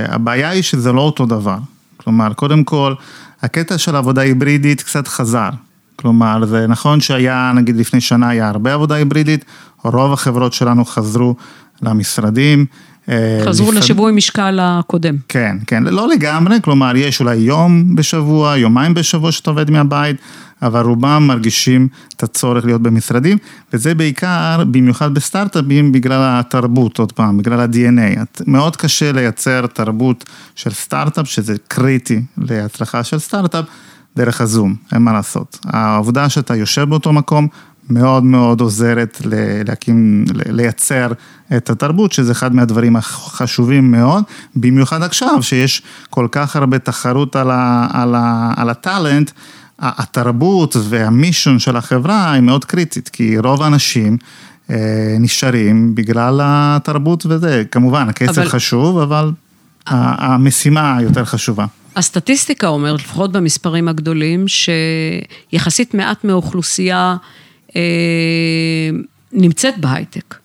הבעיה 0.08 0.50
היא 0.50 0.62
שזה 0.62 0.92
לא 0.92 1.02
אותו 1.02 1.26
דבר. 1.26 1.58
כלומר, 2.04 2.34
קודם 2.34 2.64
כל, 2.64 2.94
הקטע 3.42 3.78
של 3.78 3.96
עבודה 3.96 4.22
היברידית 4.22 4.82
קצת 4.82 5.08
חזר. 5.08 5.50
כלומר, 5.96 6.46
זה 6.46 6.68
נכון 6.68 7.02
שהיה, 7.02 7.52
נגיד 7.56 7.78
לפני 7.78 8.02
שנה 8.02 8.30
היה 8.30 8.50
הרבה 8.50 8.74
עבודה 8.74 8.96
היברידית, 8.96 9.46
רוב 9.84 10.14
החברות 10.14 10.54
שלנו 10.54 10.86
חזרו 10.86 11.36
למשרדים. 11.82 12.66
אה, 13.10 13.42
חזרו 13.46 13.72
לפ... 13.72 13.78
לשיווי 13.78 14.12
משקל 14.12 14.60
הקודם. 14.62 15.16
כן, 15.30 15.58
כן, 15.68 15.84
לא 15.84 16.08
לגמרי, 16.08 16.58
כלומר, 16.62 16.96
יש 16.96 17.20
אולי 17.20 17.36
יום 17.36 17.96
בשבוע, 17.96 18.58
יומיים 18.58 18.94
בשבוע 18.94 19.32
שאתה 19.32 19.50
עובד 19.50 19.72
מהבית, 19.72 20.16
אבל 20.64 20.86
רובם 20.86 21.24
מרגישים 21.28 21.88
את 22.18 22.24
הצורך 22.24 22.66
להיות 22.66 22.82
במשרדים, 22.82 23.38
וזה 23.74 23.96
בעיקר, 23.96 24.64
במיוחד 24.72 25.14
בסטארט-אפים, 25.14 25.92
בגלל 25.92 26.22
התרבות, 26.24 27.00
עוד 27.00 27.12
פעם, 27.12 27.38
בגלל 27.38 27.60
ה-DNA. 27.60 28.20
מאוד 28.48 28.76
קשה 28.76 29.12
לייצר 29.12 29.68
תרבות 29.68 30.24
של 30.56 30.72
סטארט-אפ, 30.72 31.28
שזה 31.28 31.56
קריטי 31.68 32.22
להצלחה 32.38 33.04
של 33.04 33.20
סטארט-אפ. 33.20 33.66
דרך 34.16 34.42
הזום, 34.42 34.76
אין 34.94 35.02
מה 35.02 35.14
לעשות. 35.14 35.60
העובדה 35.66 36.30
שאתה 36.30 36.56
יושב 36.56 36.84
באותו 36.90 37.14
מקום 37.14 37.48
מאוד 37.90 38.24
מאוד 38.24 38.62
עוזרת 38.62 39.22
להקים, 39.68 40.26
לייצר 40.46 41.12
את 41.58 41.70
התרבות, 41.70 42.12
שזה 42.12 42.32
אחד 42.32 42.56
מהדברים 42.56 42.96
החשובים 42.96 43.92
מאוד, 43.92 44.24
במיוחד 44.56 45.04
עכשיו 45.04 45.44
שיש 45.44 45.82
כל 46.10 46.28
כך 46.32 46.56
הרבה 46.56 46.80
תחרות 46.80 47.36
על, 47.36 47.52
ה, 47.52 47.88
על, 47.92 48.16
ה, 48.16 48.54
על 48.58 48.70
הטאלנט, 48.70 49.32
התרבות 49.84 50.76
והמישון 50.90 51.60
של 51.60 51.76
החברה 51.76 52.32
היא 52.32 52.42
מאוד 52.42 52.66
קריטית, 52.66 53.10
כי 53.10 53.38
רוב 53.38 53.62
האנשים 53.62 54.18
אה, 54.70 54.76
נשארים 55.20 55.96
בגלל 55.96 56.40
התרבות 56.44 57.26
וזה, 57.26 57.64
כמובן 57.72 58.10
הכסף 58.10 58.38
אבל... 58.38 58.48
חשוב, 58.48 58.98
אבל 59.00 59.32
המשימה 59.86 60.98
יותר 61.02 61.26
חשובה. 61.26 61.66
הסטטיסטיקה 61.96 62.68
אומרת, 62.68 63.00
לפחות 63.00 63.32
במספרים 63.32 63.88
הגדולים, 63.88 64.46
שיחסית 64.48 65.94
מעט 65.94 66.24
מהאוכלוסייה 66.24 67.16
אה, 67.76 67.82
נמצאת 69.34 69.78
בהייטק. 69.78 70.36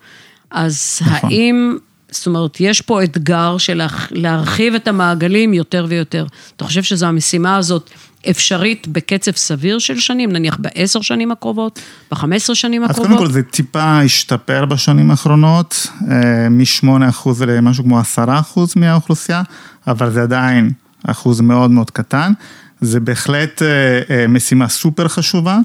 אז 0.51 0.99
נכון. 1.01 1.31
האם, 1.31 1.77
זאת 2.11 2.27
אומרת, 2.27 2.61
יש 2.61 2.81
פה 2.81 3.05
אתגר 3.05 3.59
של 3.59 3.83
להרחיב 4.11 4.75
את 4.75 4.89
המעגלים 4.89 5.55
יותר 5.55 5.87
ויותר. 5.89 6.27
אתה 6.57 6.65
חושב 6.65 6.83
שזו 6.83 7.07
המשימה 7.07 7.57
הזאת 7.57 7.91
אפשרית 8.31 8.89
בקצב 8.89 9.33
סביר 9.33 9.79
של 9.79 9.99
שנים, 9.99 10.33
נניח 10.33 10.57
בעשר 10.61 11.01
שנים 11.01 11.31
הקרובות, 11.31 11.81
בחמש 12.11 12.43
עשרה 12.43 12.57
שנים 12.57 12.85
הקרובות? 12.85 13.07
אז 13.07 13.13
קודם 13.13 13.27
כל 13.27 13.33
זה 13.33 13.43
טיפה 13.43 14.01
השתפר 14.01 14.65
בשנים 14.65 15.11
האחרונות, 15.11 15.87
אה, 16.11 16.49
מ-8% 16.49 17.29
למשהו 17.47 17.85
כמו 17.85 18.01
10% 18.01 18.77
מהאוכלוסייה, 18.77 19.43
אבל 19.87 20.11
זה 20.11 20.23
עדיין 20.23 20.71
אחוז 21.05 21.41
מאוד 21.41 21.71
מאוד 21.71 21.91
קטן. 21.91 22.33
זה 22.81 23.01
בהחלט 23.01 23.63
אה, 23.63 23.69
אה, 24.11 24.27
משימה 24.27 24.69
סופר 24.69 25.09
חשובה, 25.09 25.59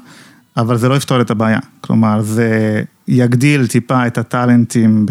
אבל 0.57 0.77
זה 0.77 0.89
לא 0.89 0.95
יפתור 0.95 1.21
את 1.21 1.31
הבעיה. 1.31 1.59
כלומר, 1.81 2.21
זה 2.21 2.81
יגדיל 3.07 3.67
טיפה 3.67 4.07
את 4.07 4.17
הטאלנטים 4.17 5.05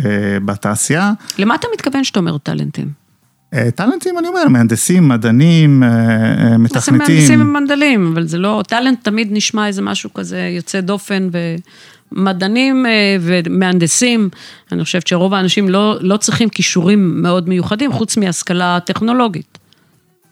בתעשייה. 0.44 1.12
למה 1.38 1.54
אתה 1.54 1.66
מתכוון 1.74 2.04
שאתה 2.04 2.20
אומר 2.20 2.38
טאלנטים? 2.38 3.01
אה, 3.54 3.70
טאלנטים, 3.70 4.18
אני 4.18 4.28
אומר, 4.28 4.48
מהנדסים, 4.48 5.08
מדענים, 5.08 5.82
מתכנתים. 6.58 6.98
מהנדסים 6.98 7.40
ומדענים, 7.40 8.12
אבל 8.12 8.26
זה 8.26 8.38
לא, 8.38 8.62
טאלנט 8.68 9.04
תמיד 9.04 9.28
נשמע 9.30 9.66
איזה 9.66 9.82
משהו 9.82 10.14
כזה 10.14 10.38
יוצא 10.56 10.80
דופן 10.80 11.28
ומדענים 12.12 12.86
ומהנדסים, 13.20 14.28
אני 14.72 14.84
חושבת 14.84 15.06
שרוב 15.06 15.34
האנשים 15.34 15.68
לא, 15.68 15.96
לא 16.00 16.16
צריכים 16.16 16.48
כישורים 16.48 17.22
מאוד 17.22 17.48
מיוחדים, 17.48 17.92
חוץ 17.92 18.16
מהשכלה 18.16 18.78
טכנולוגית. 18.80 19.58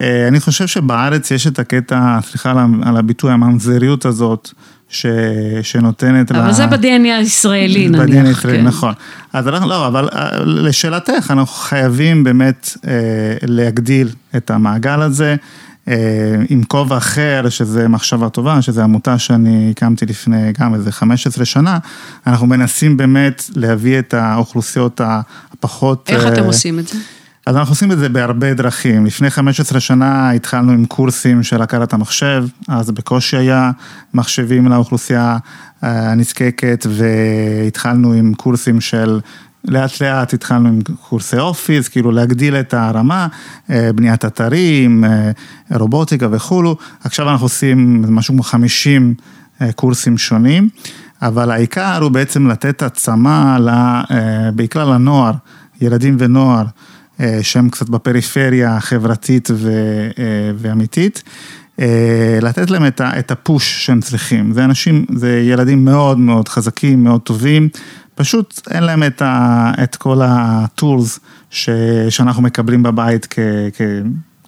אה, 0.01 0.27
אני 0.27 0.39
חושב 0.39 0.67
שבארץ 0.67 1.31
יש 1.31 1.47
את 1.47 1.59
הקטע, 1.59 2.19
סליחה 2.21 2.65
על 2.83 2.97
הביטוי, 2.97 3.31
הממזריות 3.31 4.05
הזאת, 4.05 4.51
ש, 4.91 5.05
שנותנת... 5.61 6.31
אבל 6.31 6.45
לה... 6.45 6.53
זה 6.53 6.67
ב-DNA 6.67 7.07
הישראלי 7.17 7.89
נניח. 7.89 8.01
ב-DNA 8.01 8.27
הישראלי, 8.27 8.57
כן. 8.57 8.63
נכון. 8.63 8.93
אז 9.33 9.47
אנחנו, 9.47 9.69
לא, 9.69 9.87
אבל 9.87 10.09
אה, 10.13 10.29
לשאלתך, 10.45 11.31
אנחנו 11.31 11.45
חייבים 11.45 12.23
באמת 12.23 12.69
אה, 12.87 12.91
להגדיל 13.41 14.09
את 14.35 14.51
המעגל 14.51 15.01
הזה. 15.01 15.35
עם 16.49 16.63
כובע 16.63 16.97
אחר, 16.97 17.49
שזה 17.49 17.87
מחשבה 17.87 18.29
טובה, 18.29 18.61
שזה 18.61 18.83
עמותה 18.83 19.19
שאני 19.19 19.71
הקמתי 19.71 20.05
לפני 20.05 20.51
גם 20.59 20.75
איזה 20.75 20.91
15 20.91 21.45
שנה, 21.45 21.77
אנחנו 22.27 22.47
מנסים 22.47 22.97
באמת 22.97 23.43
להביא 23.55 23.99
את 23.99 24.13
האוכלוסיות 24.13 25.01
הפחות... 25.03 26.09
איך 26.09 26.27
אתם 26.27 26.43
עושים 26.43 26.79
את 26.79 26.87
זה? 26.87 26.97
אז 27.45 27.55
אנחנו 27.55 27.71
עושים 27.71 27.91
את 27.91 27.97
זה 27.97 28.09
בהרבה 28.09 28.53
דרכים. 28.53 29.05
לפני 29.05 29.29
15 29.29 29.79
שנה 29.79 30.31
התחלנו 30.31 30.71
עם 30.71 30.85
קורסים 30.85 31.43
של 31.43 31.61
הכרת 31.61 31.93
המחשב, 31.93 32.45
אז 32.67 32.91
בקושי 32.91 33.37
היה 33.37 33.71
מחשבים 34.13 34.67
לאוכלוסייה 34.67 35.37
אה, 35.83 36.11
הנזקקת, 36.11 36.85
והתחלנו 36.89 38.13
עם 38.13 38.33
קורסים 38.33 38.81
של... 38.81 39.19
לאט 39.65 40.01
לאט 40.01 40.33
התחלנו 40.33 40.69
עם 40.69 40.79
קורסי 41.09 41.39
אופיס, 41.39 41.87
כאילו 41.87 42.11
להגדיל 42.11 42.55
את 42.55 42.73
הרמה, 42.73 43.27
אה, 43.69 43.89
בניית 43.95 44.25
אתרים, 44.25 45.03
אה, 45.03 45.31
רובוטיקה 45.71 46.27
וכולו. 46.31 46.77
עכשיו 47.03 47.29
אנחנו 47.29 47.45
עושים 47.45 48.05
משהו 48.15 48.33
כמו 48.33 48.43
50 48.43 49.13
קורסים 49.75 50.17
שונים, 50.17 50.69
אבל 51.21 51.51
העיקר 51.51 52.03
הוא 52.03 52.11
בעצם 52.11 52.47
לתת 52.47 52.83
עצמה, 52.83 53.57
בעיקר 54.55 54.89
לנוער, 54.89 55.33
ילדים 55.81 56.15
ונוער. 56.19 56.65
אה, 57.21 57.39
שהם 57.41 57.69
קצת 57.69 57.89
בפריפריה 57.89 58.77
החברתית 58.77 59.51
אה, 59.51 59.55
ואמיתית, 60.57 61.23
אה, 61.79 62.39
לתת 62.41 62.69
להם 62.69 62.83
את 63.01 63.31
הפוש 63.31 63.85
שהם 63.85 64.01
צריכים. 64.01 64.53
זה 64.53 64.65
אנשים, 64.65 65.05
זה 65.15 65.39
ילדים 65.39 65.85
מאוד 65.85 66.17
מאוד 66.17 66.49
חזקים, 66.49 67.03
מאוד 67.03 67.21
טובים, 67.21 67.69
פשוט 68.15 68.61
אין 68.71 68.83
להם 68.83 69.03
את, 69.03 69.21
ה, 69.21 69.71
את 69.83 69.95
כל 69.95 70.21
הטולס 70.23 71.19
שאנחנו 72.09 72.43
מקבלים 72.43 72.83
בבית 72.83 73.27
כ... 73.29 73.39
כ 73.73 73.81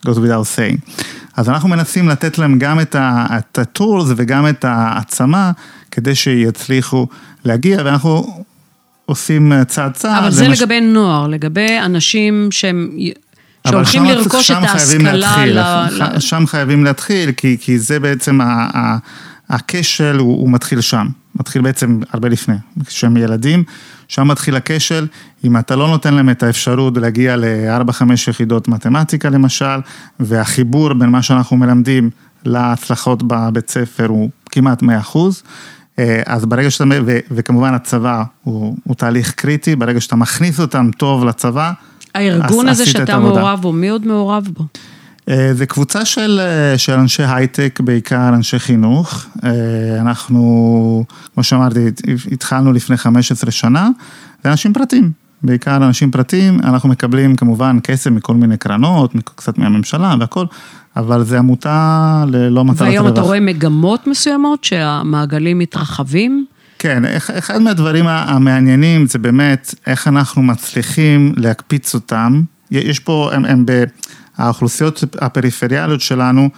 goes 0.06 0.18
without 0.18 0.58
saying. 0.58 1.02
אז 1.38 1.50
אנחנו 1.50 1.70
מנסים 1.70 2.10
לתת 2.10 2.38
להם 2.38 2.60
גם 2.60 2.80
את 3.00 3.58
הטולס 3.58 4.10
וגם 4.16 4.48
את 4.48 4.66
העצמה, 4.66 5.52
כדי 5.92 6.16
שיצליחו 6.16 7.08
להגיע, 7.46 7.82
ואנחנו 7.86 8.44
עושים 9.06 9.54
אה, 9.54 9.66
צעד 9.66 9.94
צעד. 9.94 10.24
אבל 10.24 10.32
זה 10.32 10.48
לגבי 10.48 10.82
נוער, 10.82 11.28
לגבי 11.28 11.80
אנשים 11.80 12.48
שהם... 12.52 12.90
שהולכים 13.68 14.06
לרכוש 14.06 14.52
את 14.52 14.58
ההשכלה. 14.62 15.88
ל... 15.92 16.20
שם 16.20 16.44
חייבים 16.48 16.84
להתחיל, 16.84 17.32
כי, 17.32 17.58
כי 17.62 17.80
זה 17.80 18.00
בעצם, 18.00 18.42
ה, 18.42 18.46
ה, 18.78 18.98
הכשל 19.50 20.18
הוא, 20.18 20.42
הוא 20.42 20.50
מתחיל 20.50 20.82
שם, 20.82 21.08
מתחיל 21.36 21.62
בעצם 21.62 22.00
הרבה 22.12 22.30
לפני, 22.30 22.56
כשהם 22.86 23.18
ילדים, 23.18 23.64
שם 24.08 24.28
מתחיל 24.28 24.56
הכשל, 24.56 25.08
אם 25.44 25.58
אתה 25.58 25.76
לא 25.76 25.88
נותן 25.88 26.14
להם 26.14 26.30
את 26.30 26.44
האפשרות 26.44 26.98
להגיע 26.98 27.36
ל-4-5 27.36 28.04
יחידות 28.28 28.68
מתמטיקה 28.68 29.30
למשל, 29.30 29.80
והחיבור 30.20 30.94
בין 30.94 31.10
מה 31.10 31.22
שאנחנו 31.22 31.58
מלמדים 31.58 32.10
להצלחות 32.46 33.24
בבית 33.24 33.70
ספר 33.70 34.08
הוא 34.08 34.30
כמעט 34.52 34.82
100 34.82 35.00
אחוז, 35.00 35.44
אז 36.26 36.46
ברגע 36.46 36.72
שאתה, 36.72 36.84
ו, 37.06 37.20
וכמובן 37.32 37.74
הצבא 37.74 38.24
הוא, 38.44 38.76
הוא 38.84 38.96
תהליך 38.96 39.32
קריטי, 39.32 39.76
ברגע 39.76 40.02
שאתה 40.02 40.16
מכניס 40.16 40.60
אותם 40.60 40.90
טוב 40.98 41.26
לצבא, 41.26 41.72
הארגון 42.16 42.68
הזה 42.68 42.86
שאתה 42.86 43.20
מעורב 43.20 43.60
בו, 43.62 43.72
מי 43.72 43.90
עוד 43.90 44.08
מעורב 44.08 44.50
בו? 44.54 44.64
אה, 45.30 45.54
זה 45.54 45.66
קבוצה 45.66 46.06
של, 46.06 46.40
אה, 46.44 46.78
של 46.78 46.94
אנשי 46.94 47.24
הייטק, 47.24 47.80
בעיקר 47.84 48.30
אנשי 48.30 48.60
חינוך. 48.60 49.26
אה, 49.44 49.50
אנחנו, 50.02 51.06
כמו 51.34 51.44
שאמרתי, 51.44 51.80
התחלנו 52.32 52.74
לפני 52.74 52.98
15 52.98 53.52
שנה, 53.52 53.90
זה 54.44 54.52
אנשים 54.52 54.74
פרטיים, 54.74 55.12
בעיקר 55.44 55.76
אנשים 55.76 56.12
פרטיים, 56.12 56.60
אנחנו 56.64 56.90
מקבלים 56.90 57.36
כמובן 57.36 57.78
כסף 57.84 58.12
מכל 58.12 58.36
מיני 58.36 58.58
קרנות, 58.58 59.14
קצת 59.36 59.58
מהממשלה 59.58 60.16
והכל, 60.20 60.46
אבל 60.96 61.24
זה 61.24 61.40
עמותה 61.40 62.24
ללא 62.28 62.66
מטרת 62.66 62.82
רווח. 62.82 62.90
והיום 62.90 63.08
אתה 63.08 63.22
רואה 63.22 63.40
מגמות 63.40 64.08
מסוימות 64.08 64.64
שהמעגלים 64.64 65.60
מתרחבים? 65.60 66.46
כן, 66.80 67.04
אחד 67.18 67.62
מהדברים 67.62 68.08
המעניינים 68.08 69.06
זה 69.06 69.20
באמת 69.20 69.76
איך 69.88 70.08
אנחנו 70.08 70.42
מצליחים 70.42 71.34
להקפיץ 71.38 71.94
אותם. 71.94 72.42
יש 72.72 73.00
פה, 73.00 73.30
הם, 73.34 73.46
הם 73.46 73.66
ב... 73.66 73.84
האוכלוסיות 74.38 75.04
הפריפריאליות 75.22 76.02
שלנו 76.02 76.50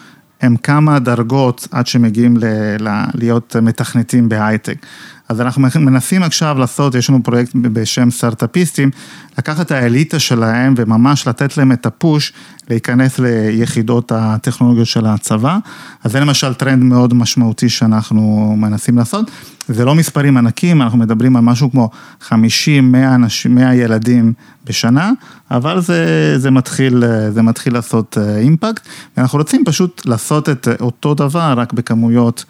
הם 0.46 0.58
כמה 0.58 1.00
דרגות 1.00 1.68
עד 1.72 1.88
שמגיעים 1.88 2.38
ל, 2.38 2.46
ל, 2.80 3.04
להיות 3.14 3.56
מתכנתים 3.62 4.30
בהייטק. 4.30 4.86
אז 5.30 5.42
אנחנו 5.42 5.62
מנסים 5.76 6.24
עכשיו 6.24 6.56
לעשות, 6.60 6.96
יש 6.96 7.10
לנו 7.10 7.24
פרויקט 7.24 7.52
בשם 7.56 8.12
סטארט-אפיסטים, 8.12 8.92
לקחת 9.38 9.66
את 9.66 9.72
האליטה 9.72 10.20
שלהם 10.20 10.74
וממש 10.78 11.28
לתת 11.28 11.58
להם 11.58 11.72
את 11.72 11.86
ה 11.86 11.96
push 11.96 12.34
להיכנס 12.70 13.20
ליחידות 13.20 14.12
הטכנולוגיות 14.16 14.88
של 14.88 15.06
הצבא. 15.06 15.58
אז 16.04 16.12
זה 16.12 16.20
למשל 16.20 16.54
טרנד 16.54 16.84
מאוד 16.84 17.14
משמעותי 17.14 17.70
שאנחנו 17.70 18.56
מנסים 18.58 18.98
לעשות. 18.98 19.32
זה 19.68 19.86
לא 19.86 19.96
מספרים 19.96 20.38
ענקים, 20.38 20.82
אנחנו 20.82 20.98
מדברים 20.98 21.36
על 21.36 21.42
משהו 21.42 21.72
כמו 21.72 21.90
50, 22.22 22.92
100 22.92 23.16
אנשים, 23.16 23.56
100 23.56 23.76
ילדים 23.76 24.34
בשנה, 24.66 25.12
אבל 25.52 25.82
זה, 25.82 26.34
זה, 26.38 26.52
מתחיל, 26.52 27.04
זה 27.30 27.42
מתחיל 27.42 27.74
לעשות 27.74 28.18
אימפקט, 28.38 28.88
ואנחנו 29.18 29.40
רוצים 29.40 29.64
פשוט 29.66 30.02
לעשות 30.06 30.50
את 30.50 30.68
אותו 30.82 31.14
דבר, 31.14 31.54
רק 31.58 31.74
בכמויות 31.74 32.46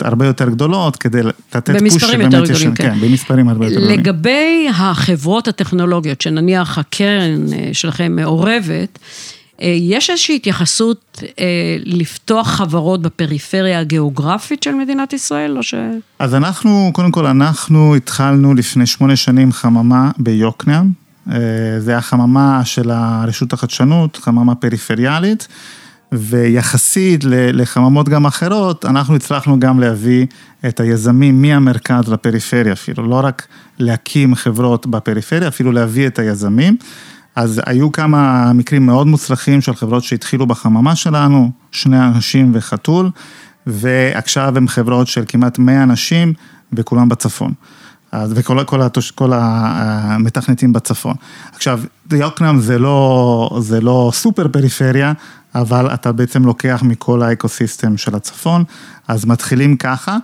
הרבה 0.00 0.26
יותר 0.26 0.50
גדולות, 0.50 0.96
כדי 0.96 1.22
לתת 1.22 1.70
פוש 1.70 1.82
במספרים 1.82 2.20
יותר 2.20 2.44
גדולים, 2.44 2.74
כן. 2.74 2.90
כן, 2.90 3.00
במספרים 3.00 3.48
הרבה 3.48 3.66
יותר 3.66 3.78
גדולים. 3.78 3.98
לגבי 3.98 4.68
החברות 4.70 5.48
הטכנולוגיות, 5.48 6.20
שנניח 6.20 6.78
הקרן 6.78 7.52
אה, 7.52 7.68
שלכם 7.72 8.16
מעורבת, 8.16 8.98
אה, 9.02 9.35
יש 9.60 10.10
איזושהי 10.10 10.36
התייחסות 10.36 11.22
אה, 11.38 11.76
לפתוח 11.84 12.48
חברות 12.48 13.02
בפריפריה 13.02 13.80
הגיאוגרפית 13.80 14.62
של 14.62 14.74
מדינת 14.74 15.12
ישראל, 15.12 15.56
או 15.56 15.62
ש... 15.62 15.74
אז 16.18 16.34
אנחנו, 16.34 16.90
קודם 16.94 17.10
כל, 17.10 17.26
אנחנו 17.26 17.96
התחלנו 17.96 18.54
לפני 18.54 18.86
שמונה 18.86 19.16
שנים 19.16 19.52
חממה 19.52 20.10
ביוקנעם. 20.18 20.90
זה 21.78 21.90
היה 21.90 22.00
חממה 22.00 22.60
של 22.64 22.90
הרשות 22.90 23.52
החדשנות, 23.52 24.16
חממה 24.16 24.54
פריפריאלית. 24.54 25.48
ויחסית 26.12 27.24
לחממות 27.28 28.08
גם 28.08 28.26
אחרות, 28.26 28.84
אנחנו 28.84 29.16
הצלחנו 29.16 29.60
גם 29.60 29.80
להביא 29.80 30.26
את 30.68 30.80
היזמים 30.80 31.42
מהמרכז 31.42 32.08
לפריפריה 32.08 32.72
אפילו, 32.72 33.08
לא 33.08 33.20
רק 33.24 33.46
להקים 33.78 34.34
חברות 34.34 34.86
בפריפריה, 34.86 35.48
אפילו 35.48 35.72
להביא 35.72 36.06
את 36.06 36.18
היזמים. 36.18 36.76
אז 37.36 37.60
היו 37.66 37.92
כמה 37.92 38.52
מקרים 38.52 38.86
מאוד 38.86 39.06
מוצלחים 39.06 39.60
של 39.60 39.74
חברות 39.74 40.04
שהתחילו 40.04 40.46
בחממה 40.46 40.96
שלנו, 40.96 41.50
שני 41.70 42.04
אנשים 42.04 42.50
וחתול, 42.54 43.10
ועכשיו 43.66 44.56
הם 44.56 44.68
חברות 44.68 45.06
של 45.06 45.24
כמעט 45.28 45.58
100 45.58 45.82
אנשים 45.82 46.32
וכולם 46.72 47.08
בצפון. 47.08 47.52
אז 48.12 48.32
וכל 48.36 48.64
כל 48.64 48.82
התוש, 48.82 49.10
כל 49.10 49.32
המתכנתים 49.34 50.72
בצפון. 50.72 51.14
עכשיו, 51.54 51.80
יוקנעם 52.12 52.60
זה 52.60 52.78
לא, 52.78 53.58
זה 53.60 53.80
לא 53.80 54.10
סופר 54.14 54.48
פריפריה, 54.48 55.12
אבל 55.54 55.94
אתה 55.94 56.12
בעצם 56.12 56.44
לוקח 56.44 56.82
מכל 56.82 57.22
האקוסיסטם 57.22 57.96
של 57.96 58.14
הצפון, 58.14 58.64
אז 59.08 59.24
מתחילים 59.24 59.76
ככה. 59.76 60.16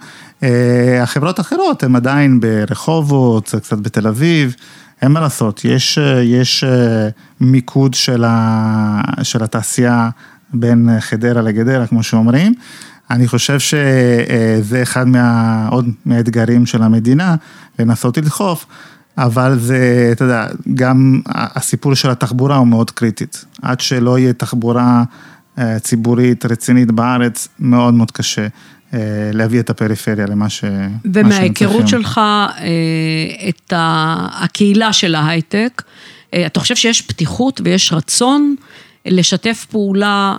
אה, 0.43 1.03
החברות 1.03 1.39
האחרות 1.39 1.83
הן 1.83 1.97
עדיין 1.97 2.41
ברחובות, 2.41 3.55
קצת 3.63 3.79
בתל 3.79 4.09
אביב, 4.09 4.55
אין 5.03 5.13
מה 5.13 5.21
לעשות, 5.21 5.65
יש, 5.65 5.99
יש 6.23 6.65
אה, 6.65 7.09
מיקוד 7.41 7.95
של, 7.95 8.25
ה, 8.25 9.01
של 9.23 9.45
התעשייה 9.45 10.11
בין 10.53 10.89
חדרה 11.01 11.43
לגדרה, 11.43 11.87
כמו 11.87 12.03
שאומרים. 12.03 12.55
אני 13.11 13.29
חושב 13.29 13.59
שזה 13.59 14.83
אחד 14.83 15.09
מה, 15.09 15.69
עוד 15.69 15.89
מהאתגרים 16.07 16.67
של 16.67 16.83
המדינה, 16.83 17.35
לנסות 17.79 18.17
לדחוף. 18.17 18.67
אבל 19.19 19.59
זה, 19.59 20.09
אתה 20.13 20.25
יודע, 20.25 20.47
גם 20.75 21.21
הסיפור 21.29 21.95
של 21.95 22.11
התחבורה 22.11 22.57
הוא 22.57 22.67
מאוד 22.67 22.91
קריטית. 22.91 23.45
עד 23.63 23.81
שלא 23.81 24.19
יהיה 24.19 24.33
תחבורה 24.33 25.05
אה, 25.59 25.79
ציבורית 25.79 26.47
רצינית 26.47 26.91
בארץ, 26.91 27.49
מאוד 27.59 27.95
מאוד 27.95 28.11
קשה 28.11 28.43
אה, 28.43 28.49
להביא 29.33 29.61
את 29.61 29.71
הפריפריה 29.71 30.27
למה 30.27 30.49
ש... 30.49 30.65
ומההיכרות 31.15 31.89
שלך 31.89 32.19
אה, 32.19 33.49
את 33.49 33.73
הקהילה 33.77 34.93
של 34.93 35.15
ההייטק, 35.15 35.83
אתה 36.47 36.61
חושב 36.61 36.77
שיש 36.77 37.03
פתיחות 37.03 37.61
ויש 37.65 37.93
רצון 37.93 38.55
לשתף 39.07 39.67
פעולה 39.71 40.37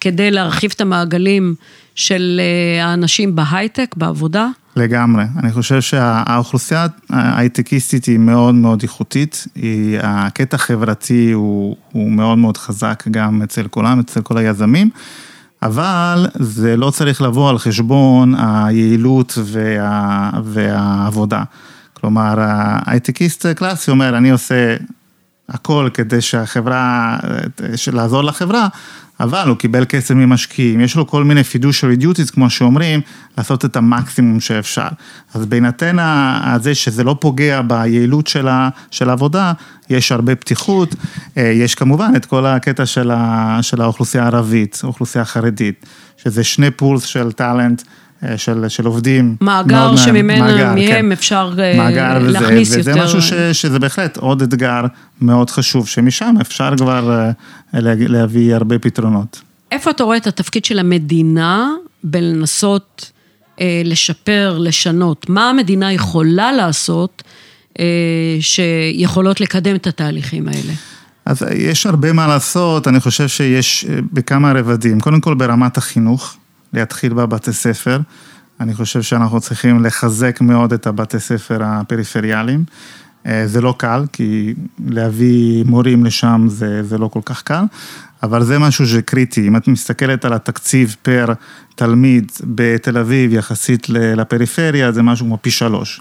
כדי 0.00 0.30
להרחיב 0.30 0.72
את 0.76 0.80
המעגלים 0.80 1.54
של 1.94 2.40
האנשים 2.82 3.36
בהייטק, 3.36 3.94
בעבודה? 3.96 4.48
לגמרי, 4.76 5.24
אני 5.42 5.52
חושב 5.52 5.80
שהאוכלוסייה 5.80 6.86
ההייטקיסטית 7.10 8.04
היא 8.04 8.18
מאוד 8.18 8.54
מאוד 8.54 8.82
איכותית, 8.82 9.46
היא, 9.54 9.98
הקטע 10.02 10.56
החברתי 10.56 11.32
הוא, 11.32 11.76
הוא 11.92 12.12
מאוד 12.12 12.38
מאוד 12.38 12.56
חזק 12.56 13.04
גם 13.10 13.42
אצל 13.42 13.68
כולם, 13.68 14.00
אצל 14.00 14.20
כל 14.20 14.38
היזמים, 14.38 14.90
אבל 15.62 16.26
זה 16.34 16.76
לא 16.76 16.90
צריך 16.90 17.22
לבוא 17.22 17.50
על 17.50 17.58
חשבון 17.58 18.34
היעילות 18.38 19.38
וה, 19.44 20.30
והעבודה. 20.44 21.42
כלומר, 21.94 22.34
ההייטקיסט 22.38 23.46
קלאסי 23.46 23.90
אומר, 23.90 24.16
אני 24.16 24.30
עושה 24.30 24.76
הכל 25.50 25.88
כדי 25.94 26.20
שהחברה, 26.20 27.18
לעזור 27.92 28.24
לחברה, 28.24 28.68
אבל 29.20 29.48
הוא 29.48 29.56
קיבל 29.56 29.84
כסף 29.88 30.14
ממשקיעים, 30.14 30.80
יש 30.80 30.96
לו 30.96 31.06
כל 31.06 31.24
מיני 31.24 31.40
fiduciary 31.40 32.02
duties, 32.02 32.32
כמו 32.32 32.50
שאומרים, 32.50 33.00
לעשות 33.38 33.64
את 33.64 33.76
המקסימום 33.76 34.40
שאפשר. 34.40 34.88
אז 35.34 35.46
בהינתן 35.46 35.96
הזה 36.44 36.74
שזה 36.74 37.04
לא 37.04 37.16
פוגע 37.20 37.60
ביעילות 37.62 38.26
של, 38.26 38.48
של 38.90 39.10
העבודה, 39.10 39.52
יש 39.90 40.12
הרבה 40.12 40.36
פתיחות, 40.36 40.94
אה, 41.36 41.42
יש 41.42 41.74
כמובן 41.74 42.12
את 42.16 42.26
כל 42.26 42.46
הקטע 42.46 42.86
של, 42.86 43.10
של 43.62 43.80
האוכלוסייה 43.80 44.24
הערבית, 44.24 44.80
האוכלוסייה 44.82 45.22
החרדית, 45.22 45.86
שזה 46.16 46.44
שני 46.44 46.70
פולס 46.70 47.04
של 47.04 47.32
טאלנט. 47.32 47.82
אה, 48.24 48.38
של, 48.38 48.68
של 48.68 48.86
עובדים. 48.86 49.36
מאגר 49.40 49.96
שממנו, 49.96 50.44
מהם 50.44 50.78
כן. 50.78 51.12
אפשר 51.12 51.52
אה, 51.58 51.76
מאגר 51.76 52.18
להכניס 52.18 52.68
וזה, 52.68 52.78
יותר. 52.78 52.90
וזה 52.90 53.04
משהו 53.04 53.22
ש, 53.22 53.32
שזה 53.32 53.78
בהחלט 53.78 54.16
עוד 54.16 54.42
אתגר 54.42 54.82
מאוד 55.20 55.50
חשוב, 55.50 55.88
שמשם 55.88 56.34
אפשר 56.40 56.76
כבר 56.76 57.10
אה, 57.10 57.30
להביא 58.08 58.54
הרבה 58.54 58.78
פתרונות. 58.78 59.40
איפה 59.72 59.90
אתה 59.90 60.04
רואה 60.04 60.16
את 60.16 60.26
התפקיד 60.26 60.64
של 60.64 60.78
המדינה 60.78 61.68
בלנסות 62.04 63.10
אה, 63.60 63.82
לשפר, 63.84 64.58
לשנות? 64.58 65.28
מה 65.28 65.50
המדינה 65.50 65.92
יכולה 65.92 66.52
לעשות 66.52 67.22
אה, 67.78 67.84
שיכולות 68.40 69.40
לקדם 69.40 69.76
את 69.76 69.86
התהליכים 69.86 70.48
האלה? 70.48 70.72
אז 71.24 71.42
יש 71.54 71.86
הרבה 71.86 72.12
מה 72.12 72.26
לעשות, 72.26 72.88
אני 72.88 73.00
חושב 73.00 73.28
שיש 73.28 73.84
בכמה 74.12 74.52
רבדים. 74.52 75.00
קודם 75.00 75.20
כל 75.20 75.34
ברמת 75.34 75.76
החינוך. 75.76 76.36
להתחיל 76.72 77.14
בבתי 77.14 77.52
ספר. 77.52 78.00
אני 78.60 78.74
חושב 78.74 79.02
שאנחנו 79.02 79.40
צריכים 79.40 79.84
לחזק 79.84 80.40
מאוד 80.40 80.72
את 80.72 80.86
הבתי 80.86 81.20
ספר 81.20 81.58
הפריפריאליים. 81.64 82.64
אה, 83.26 83.46
זה 83.46 83.60
לא 83.60 83.74
קל, 83.78 84.04
כי 84.12 84.54
להביא 84.86 85.64
מורים 85.64 86.04
לשם 86.04 86.46
זה, 86.48 86.82
זה 86.82 86.98
לא 86.98 87.08
כל 87.08 87.20
כך 87.24 87.42
קל, 87.42 87.64
אבל 88.22 88.44
זה 88.44 88.58
משהו 88.58 88.86
שקריטי. 88.86 89.48
אם 89.48 89.56
את 89.56 89.68
מסתכלת 89.68 90.24
על 90.24 90.32
התקציב 90.32 90.96
פר 91.02 91.26
תלמיד 91.74 92.32
בתל 92.44 92.98
אביב 92.98 93.32
יחסית 93.32 93.86
לפריפריה, 93.88 94.92
זה 94.92 95.02
משהו 95.02 95.26
כמו 95.26 95.38
פי 95.40 95.50
שלוש. 95.50 96.00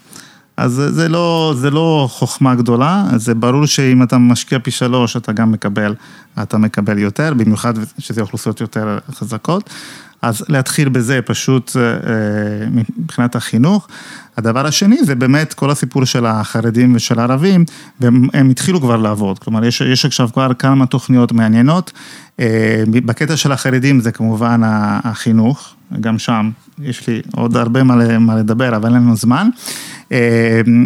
אז 0.58 0.72
זה 0.90 1.10
לא, 1.10 1.54
זה 1.58 1.70
לא 1.70 2.08
חוכמה 2.12 2.56
גדולה, 2.56 3.06
זה 3.16 3.36
ברור 3.36 3.66
שאם 3.66 4.04
אתה 4.04 4.18
משקיע 4.18 4.60
פי 4.60 4.72
שלוש, 4.72 5.18
אתה 5.18 5.32
גם 5.32 5.52
מקבל, 5.52 5.96
אתה 6.42 6.58
מקבל 6.58 6.98
יותר, 6.98 7.34
במיוחד 7.34 7.74
שזה 8.00 8.22
אוכלוסיות 8.22 8.62
יותר 8.62 9.00
חזקות. 9.12 9.70
אז 10.22 10.46
להתחיל 10.50 10.90
בזה 10.90 11.20
פשוט 11.26 11.72
אה, 11.78 11.82
מבחינת 12.98 13.36
החינוך. 13.36 13.88
הדבר 14.38 14.66
השני 14.66 15.04
זה 15.04 15.16
באמת 15.16 15.54
כל 15.54 15.72
הסיפור 15.72 16.06
של 16.06 16.26
החרדים 16.26 16.96
ושל 16.96 17.20
הערבים, 17.20 17.66
והם 18.00 18.50
התחילו 18.52 18.82
כבר 18.82 18.96
לעבוד, 18.96 19.40
כלומר 19.40 19.66
יש, 19.66 19.82
יש 19.82 20.06
עכשיו 20.06 20.30
כבר 20.34 20.54
כמה 20.54 20.86
תוכניות 20.86 21.32
מעניינות. 21.32 21.92
אה, 22.40 22.84
בקטע 23.06 23.38
של 23.38 23.52
החרדים 23.52 24.00
זה 24.00 24.12
כמובן 24.12 24.62
החינוך, 25.04 25.74
גם 26.02 26.20
שם 26.20 26.50
יש 26.82 27.08
לי 27.08 27.22
עוד 27.36 27.58
הרבה 27.58 27.84
מה, 27.84 28.20
מה 28.20 28.36
לדבר, 28.36 28.76
אבל 28.76 28.86
אין 28.86 29.04
לנו 29.04 29.16
זמן. 29.16 29.50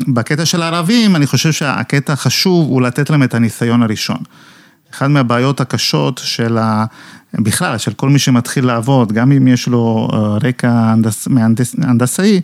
בקטע 0.08 0.46
של 0.46 0.62
הערבים, 0.62 1.15
אני 1.15 1.28
חושב 1.28 1.52
שהקטע 1.52 2.13
החשוב 2.13 2.69
הוא 2.69 2.82
לתת 2.82 3.10
להם 3.10 3.24
את 3.24 3.34
הניסיון 3.34 3.84
הראשון. 3.84 4.17
אחת 4.93 5.08
מהבעיות 5.10 5.62
הקשות 5.62 6.22
של 6.24 6.58
ה... 6.58 6.86
בכלל, 7.34 7.78
של 7.78 7.93
כל 7.93 8.10
מי 8.10 8.19
שמתחיל 8.19 8.65
לעבוד, 8.65 9.12
גם 9.12 9.32
אם 9.32 9.48
יש 9.48 9.67
לו 9.67 10.08
רקע 10.43 10.69
הנדס, 10.72 11.28
מהנדס, 11.28 11.76
הנדסאי, 11.82 12.41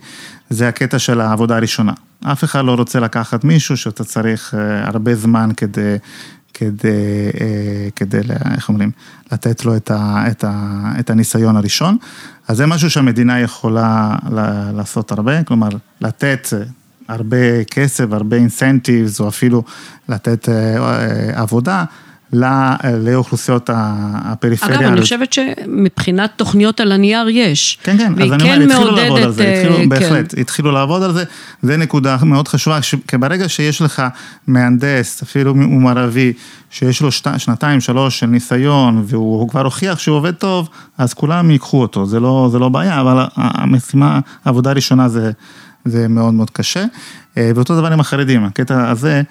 זה 0.50 0.68
הקטע 0.68 0.98
של 0.98 1.20
העבודה 1.20 1.56
הראשונה. 1.56 1.92
אף 2.24 2.44
אחד 2.44 2.64
לא 2.64 2.74
רוצה 2.74 3.00
לקחת 3.00 3.44
מישהו 3.44 3.76
שאתה 3.76 4.04
צריך 4.04 4.54
הרבה 4.84 5.14
זמן 5.14 5.50
כדי 5.56 5.96
כדי, 6.54 7.30
אה, 7.40 7.88
כדי, 7.96 8.20
איך 8.54 8.68
אומרים, 8.68 8.90
לתת 9.32 9.64
לו 9.64 9.76
את, 9.76 9.90
ה, 9.90 10.24
את, 10.30 10.44
ה, 10.44 10.82
את 11.00 11.10
הניסיון 11.10 11.56
הראשון. 11.56 11.96
אז 12.48 12.56
זה 12.56 12.66
משהו 12.66 12.90
שהמדינה 12.90 13.40
יכולה 13.40 14.16
לעשות 14.74 15.12
הרבה, 15.12 15.42
כלומר, 15.42 15.68
לתת 16.00 16.48
הרבה 17.08 17.64
כסף, 17.64 18.04
הרבה 18.12 18.36
אינסנטיבס, 18.36 19.20
או 19.20 19.28
אפילו 19.28 19.62
לתת 20.08 20.48
אה, 20.48 21.42
עבודה. 21.42 21.84
לאוכלוסיות 22.32 23.70
הפריפריה. 23.72 24.78
אגב, 24.78 24.88
אני 24.88 25.00
חושבת 25.00 25.32
שמבחינת 25.32 26.30
תוכניות 26.36 26.80
על 26.80 26.92
הנייר 26.92 27.28
יש. 27.28 27.78
כן, 27.82 27.98
כן, 27.98 28.12
אז 28.22 28.32
אני 28.32 28.42
אומר, 28.42 28.64
התחילו 28.64 28.96
לעבוד 28.96 29.22
על 29.22 29.32
זה, 29.32 29.62
התחילו, 29.62 29.88
בהחלט, 29.88 30.34
כן. 30.34 30.40
התחילו 30.40 30.72
לעבוד 30.72 31.02
על 31.02 31.12
זה, 31.12 31.24
זה 31.62 31.76
נקודה 31.76 32.16
מאוד 32.22 32.48
חשובה, 32.48 32.78
כי 33.08 33.18
ברגע 33.18 33.48
שיש 33.48 33.82
לך 33.82 34.02
מהנדס, 34.46 35.22
אפילו 35.22 35.50
הוא 35.50 35.80
מערבי, 35.80 36.32
שיש 36.70 37.02
לו 37.02 37.12
שנתיים, 37.12 37.80
שלוש 37.80 38.18
של 38.18 38.26
ניסיון, 38.26 39.02
והוא 39.06 39.48
כבר 39.48 39.64
הוכיח 39.64 39.98
שהוא 39.98 40.16
עובד 40.16 40.34
טוב, 40.34 40.68
אז 40.98 41.14
כולם 41.14 41.50
ייקחו 41.50 41.80
אותו, 41.80 42.06
זה 42.06 42.20
לא, 42.20 42.48
זה 42.52 42.58
לא 42.58 42.68
בעיה, 42.68 43.00
אבל 43.00 43.24
המשימה, 43.36 44.20
העבודה 44.44 44.70
הראשונה 44.70 45.08
זה... 45.08 45.30
זה 45.84 46.08
מאוד 46.08 46.34
מאוד 46.34 46.50
קשה. 46.50 46.84
אה, 47.36 47.50
ואותו 47.54 47.76
דבר 47.76 47.92
עם 47.92 48.00
החרדים, 48.00 48.44
הקטע 48.44 48.90
הזה 48.90 49.22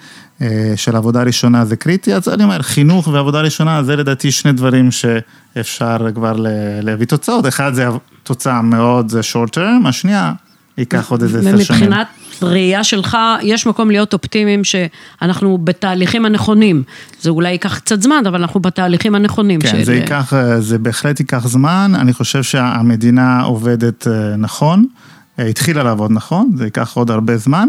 אה, 0.42 0.72
של 0.76 0.96
עבודה 0.96 1.22
ראשונה 1.22 1.64
זה 1.64 1.76
קריטי, 1.76 2.14
אז 2.14 2.28
אני 2.28 2.44
אומר, 2.44 2.62
חינוך 2.62 3.08
ועבודה 3.08 3.40
ראשונה 3.40 3.82
זה 3.82 3.96
לדעתי 3.96 4.32
שני 4.32 4.52
דברים 4.52 4.88
שאפשר 4.90 6.06
כבר 6.14 6.36
להביא 6.82 7.06
תוצאות, 7.06 7.46
אחד 7.46 7.74
זה 7.74 7.86
תוצאה 8.22 8.62
מאוד 8.62 9.12
short 9.32 9.50
term, 9.50 9.88
השנייה 9.88 10.32
ייקח 10.78 11.10
עוד 11.10 11.22
איזה 11.22 11.38
עשר 11.38 11.62
שנים. 11.62 11.80
ומבחינת 11.80 12.06
ראייה 12.42 12.84
שלך, 12.84 13.16
יש 13.42 13.66
מקום 13.66 13.90
להיות 13.90 14.12
אופטימיים 14.12 14.62
שאנחנו 14.64 15.58
בתהליכים 15.58 16.24
הנכונים. 16.24 16.82
זה 17.20 17.30
אולי 17.30 17.50
ייקח 17.50 17.78
קצת 17.78 18.02
זמן, 18.02 18.22
אבל 18.26 18.40
אנחנו 18.40 18.60
בתהליכים 18.60 19.14
הנכונים. 19.14 19.60
כן, 19.60 19.68
של... 19.68 19.84
זה 19.84 19.94
ייקח, 19.94 20.32
זה 20.58 20.78
בהחלט 20.78 21.20
ייקח 21.20 21.46
זמן, 21.46 21.92
אני 21.94 22.12
חושב 22.12 22.42
שהמדינה 22.42 23.42
עובדת 23.42 24.06
אה, 24.06 24.36
נכון. 24.36 24.86
התחילה 25.48 25.82
לעבוד 25.82 26.10
נכון, 26.12 26.52
זה 26.56 26.64
ייקח 26.64 26.96
עוד 26.96 27.10
הרבה 27.10 27.36
זמן. 27.36 27.68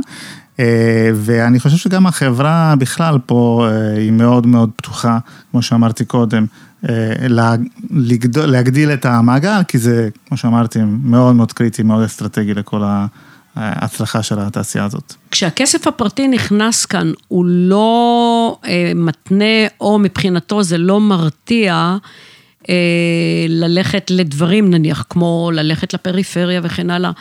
אה, 0.60 1.10
ואני 1.16 1.60
חושב 1.60 1.78
שגם 1.78 2.08
החברה 2.08 2.74
בכלל 2.78 3.18
פה 3.26 3.68
אה, 3.68 3.94
היא 3.98 4.12
מאוד 4.12 4.48
מאוד 4.48 4.70
פתוחה, 4.76 5.18
כמו 5.52 5.62
שאמרתי 5.62 6.06
קודם, 6.06 6.46
אה, 6.90 7.14
להגדיל 8.36 8.92
את 8.92 9.06
המעגל, 9.06 9.62
כי 9.68 9.78
זה, 9.78 10.10
כמו 10.28 10.38
שאמרתי, 10.38 10.80
מאוד 11.04 11.36
מאוד 11.36 11.54
קריטי, 11.54 11.84
מאוד 11.84 12.04
אסטרטגי 12.04 12.54
לכל 12.54 12.84
ההצלחה 13.56 14.24
של 14.24 14.40
התעשייה 14.40 14.86
הזאת. 14.86 15.14
כשהכסף 15.32 15.88
הפרטי 15.88 16.28
נכנס 16.28 16.86
כאן, 16.86 17.12
הוא 17.28 17.46
לא 17.46 18.58
מתנה, 18.96 19.68
או 19.82 20.00
מבחינתו 20.00 20.64
זה 20.64 20.78
לא 20.78 21.00
מרתיע. 21.00 21.98
ללכת 23.50 24.12
לדברים 24.12 24.70
נניח, 24.70 25.06
כמו 25.10 25.52
ללכת 25.54 25.94
לפריפריה 25.94 26.62
וכן 26.64 26.90
הלאה. 26.90 27.12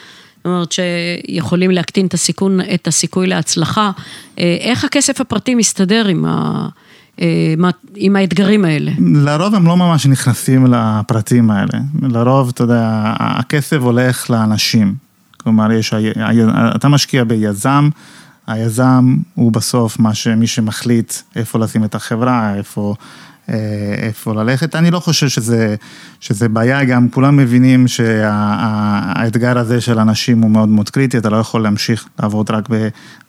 זאת 0.40 0.46
אומרת 0.46 0.72
שיכולים 0.72 1.70
להקטין 1.70 2.06
את 2.06 2.14
הסיכון, 2.14 2.60
את 2.74 2.86
הסיכוי 2.88 3.26
להצלחה. 3.26 3.90
אה, 4.38 4.56
איך 4.60 4.84
הכסף 4.84 5.20
הפרטי 5.20 5.54
מסתדר 5.54 6.06
עם, 6.06 6.24
ה, 6.24 6.68
אה, 7.20 7.54
עם 7.96 8.16
האתגרים 8.16 8.64
האלה? 8.64 8.92
לרוב 8.98 9.54
הם 9.54 9.66
לא 9.66 9.76
ממש 9.76 10.06
נכנסים 10.06 10.66
לפרטים 10.66 11.50
האלה. 11.50 11.78
לרוב, 12.02 12.48
אתה 12.54 12.64
יודע, 12.64 13.14
הכסף 13.18 13.76
הולך 13.76 14.30
לאנשים. 14.30 14.94
כלומר, 15.36 15.72
יש, 15.72 15.94
אתה 16.76 16.88
משקיע 16.88 17.24
ביזם, 17.24 17.88
היזם 18.46 19.16
הוא 19.34 19.52
בסוף 19.52 19.98
מה 19.98 20.14
ש, 20.14 20.26
מי 20.26 20.46
שמחליט 20.46 21.12
איפה 21.36 21.58
לשים 21.58 21.84
את 21.84 21.94
החברה, 21.94 22.54
איפה... 22.54 22.94
אה, 23.48 23.54
איפה 23.98 24.34
ללכת. 24.34 24.74
אני 24.74 24.90
לא 24.90 25.00
חושב 25.00 25.28
שזה, 25.28 25.74
שזה 26.20 26.48
בעיה, 26.48 26.84
גם 26.84 27.08
כולם 27.08 27.36
מבינים 27.36 27.88
שהאתגר 27.88 29.58
הזה 29.58 29.80
של 29.80 29.98
אנשים 29.98 30.42
הוא 30.42 30.50
מאוד 30.50 30.68
מאוד 30.68 30.90
קריטי, 30.90 31.18
אתה 31.18 31.30
לא 31.30 31.36
יכול 31.36 31.62
להמשיך 31.62 32.08
לעבוד 32.22 32.50
רק 32.50 32.68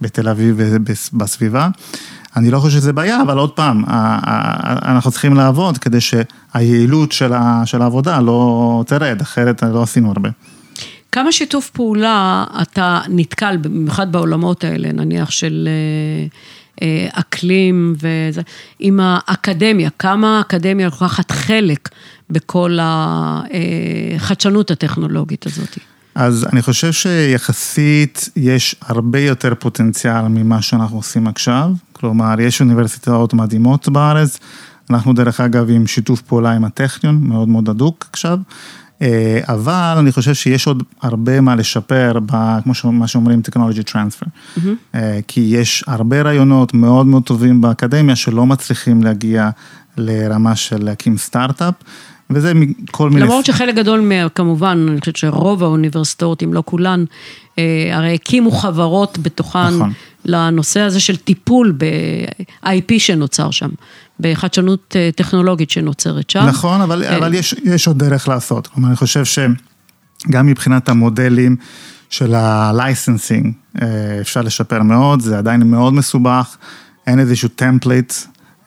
בתל 0.02 0.30
אביב 0.30 0.56
ובסביבה. 0.58 1.70
אני 2.36 2.52
לא 2.52 2.60
חושב 2.60 2.78
שזה 2.78 2.94
בעיה, 2.94 3.22
אבל 3.22 3.38
עוד 3.38 3.52
פעם, 3.52 3.84
אנחנו 4.86 5.12
צריכים 5.12 5.34
לעבוד 5.34 5.78
כדי 5.78 6.00
שהיעילות 6.02 7.12
של 7.66 7.82
העבודה 7.82 8.20
לא 8.20 8.84
תרד, 8.88 9.22
אחרת 9.22 9.64
לא 9.64 9.84
עשינו 9.84 10.10
הרבה. 10.10 10.30
כמה 11.12 11.32
שיתוף 11.32 11.70
פעולה 11.70 12.46
אתה 12.62 13.02
נתקל, 13.10 13.58
במיוחד 13.58 14.12
בעולמות 14.12 14.64
האלה, 14.64 14.92
נניח 14.92 15.32
של 15.32 15.70
אה, 15.72 16.28
אקלים 17.12 17.96
וזה, 17.96 18.42
עם 18.80 19.00
האקדמיה, 19.04 19.90
כמה 20.00 20.38
האקדמיה 20.38 20.86
לוקחת 20.86 21.32
חלק 21.32 21.90
בכל 22.30 22.78
החדשנות 22.82 24.72
הטכנולוגית 24.72 25.46
הזאת? 25.46 25.78
אז 26.16 26.48
אני 26.54 26.62
חושב 26.62 26.92
שיחסית 26.92 28.30
יש 28.36 28.76
הרבה 28.82 29.20
יותר 29.20 29.54
פוטנציאל 29.60 30.22
ממה 30.22 30.62
שאנחנו 30.62 30.98
עושים 30.98 31.28
עכשיו, 31.28 31.72
כלומר, 31.94 32.42
יש 32.42 32.62
אוניברסיטאות 32.62 33.34
מדהימות 33.34 33.90
בארץ, 33.90 34.40
אנחנו 34.90 35.14
דרך 35.14 35.40
אגב 35.40 35.70
עם 35.70 35.88
שיתוף 35.88 36.22
פעולה 36.22 36.52
עם 36.52 36.64
הטכניון, 36.64 37.16
מאוד 37.24 37.48
מאוד 37.48 37.70
הדוק 37.70 38.06
עכשיו. 38.14 38.40
אה, 39.02 39.40
אבל 39.48 39.96
אני 40.00 40.12
חושב 40.12 40.34
שיש 40.34 40.68
עוד 40.68 40.84
הרבה 41.02 41.42
מה 41.42 41.56
לשפר, 41.56 42.20
כמו 42.64 42.92
מה 42.92 43.08
שאומרים 43.08 43.42
Technology 43.48 43.90
Transfer. 43.90 44.28
Mm-hmm. 44.28 44.98
כי 45.28 45.42
יש 45.42 45.84
הרבה 45.88 46.22
רעיונות 46.22 46.74
מאוד 46.74 47.06
מאוד 47.06 47.24
טובים 47.24 47.62
באקדמיה 47.62 48.16
שלא 48.16 48.46
מצליחים 48.46 49.04
להגיע 49.04 49.50
לרמה 49.98 50.56
של 50.56 50.84
להקים 50.84 51.18
סטארט-אפ. 51.18 51.74
וזה 52.34 52.54
מכל 52.54 53.10
מיני... 53.10 53.22
למרות 53.22 53.46
שחלק 53.46 53.76
גדול, 53.76 54.00
מה, 54.00 54.30
כמובן, 54.30 54.86
אני 54.92 55.00
חושבת 55.00 55.16
שרוב 55.16 55.64
האוניברסיטאות, 55.64 56.44
אם 56.44 56.54
לא 56.54 56.64
כולן, 56.66 57.06
אה, 57.60 57.90
הרי 57.92 58.14
הקימו 58.14 58.52
חברות 58.52 59.18
בתוכן 59.22 59.76
נכון. 59.76 59.92
לנושא 60.26 60.80
הזה 60.80 61.00
של 61.00 61.16
טיפול 61.16 61.74
ב-IP 61.78 62.94
שנוצר 62.98 63.52
שם, 63.52 63.70
בחדשנות 64.22 64.96
אה, 64.96 65.10
טכנולוגית 65.16 65.70
שנוצרת 65.70 66.30
שם. 66.30 66.46
נכון, 66.46 66.82
אבל, 66.82 67.04
אה, 67.04 67.18
אבל 67.18 67.34
יש, 67.34 67.56
יש 67.64 67.88
עוד 67.88 68.00
דרך 68.00 68.28
לעשות. 68.28 68.68
כלומר, 68.68 68.88
אני 68.88 68.96
חושב 68.96 69.24
שגם 69.26 70.48
מבחינת 70.48 70.90
המודלים 70.90 71.56
של 72.10 72.36
ה 72.36 72.46
licensing, 72.46 73.54
אפשר 74.22 74.42
לשפר 74.42 74.84
מאוד, 74.84 75.22
זה 75.22 75.38
עדיין 75.38 75.62
מאוד 75.62 75.94
מסובך, 75.94 76.58
אין 77.08 77.20
איזשהו 77.20 77.50
template 77.50 78.14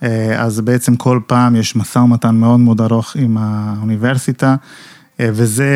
אה, 0.04 0.42
אז 0.42 0.60
בעצם 0.60 0.96
כל 0.96 1.20
פעם 1.26 1.56
יש 1.56 1.76
משא 1.76 1.98
ומתן 1.98 2.34
מאוד 2.34 2.60
מאוד 2.60 2.80
ארוך 2.80 3.16
עם 3.16 3.36
האוניברסיטה, 3.40 4.56
אה, 5.20 5.28
וזה 5.32 5.68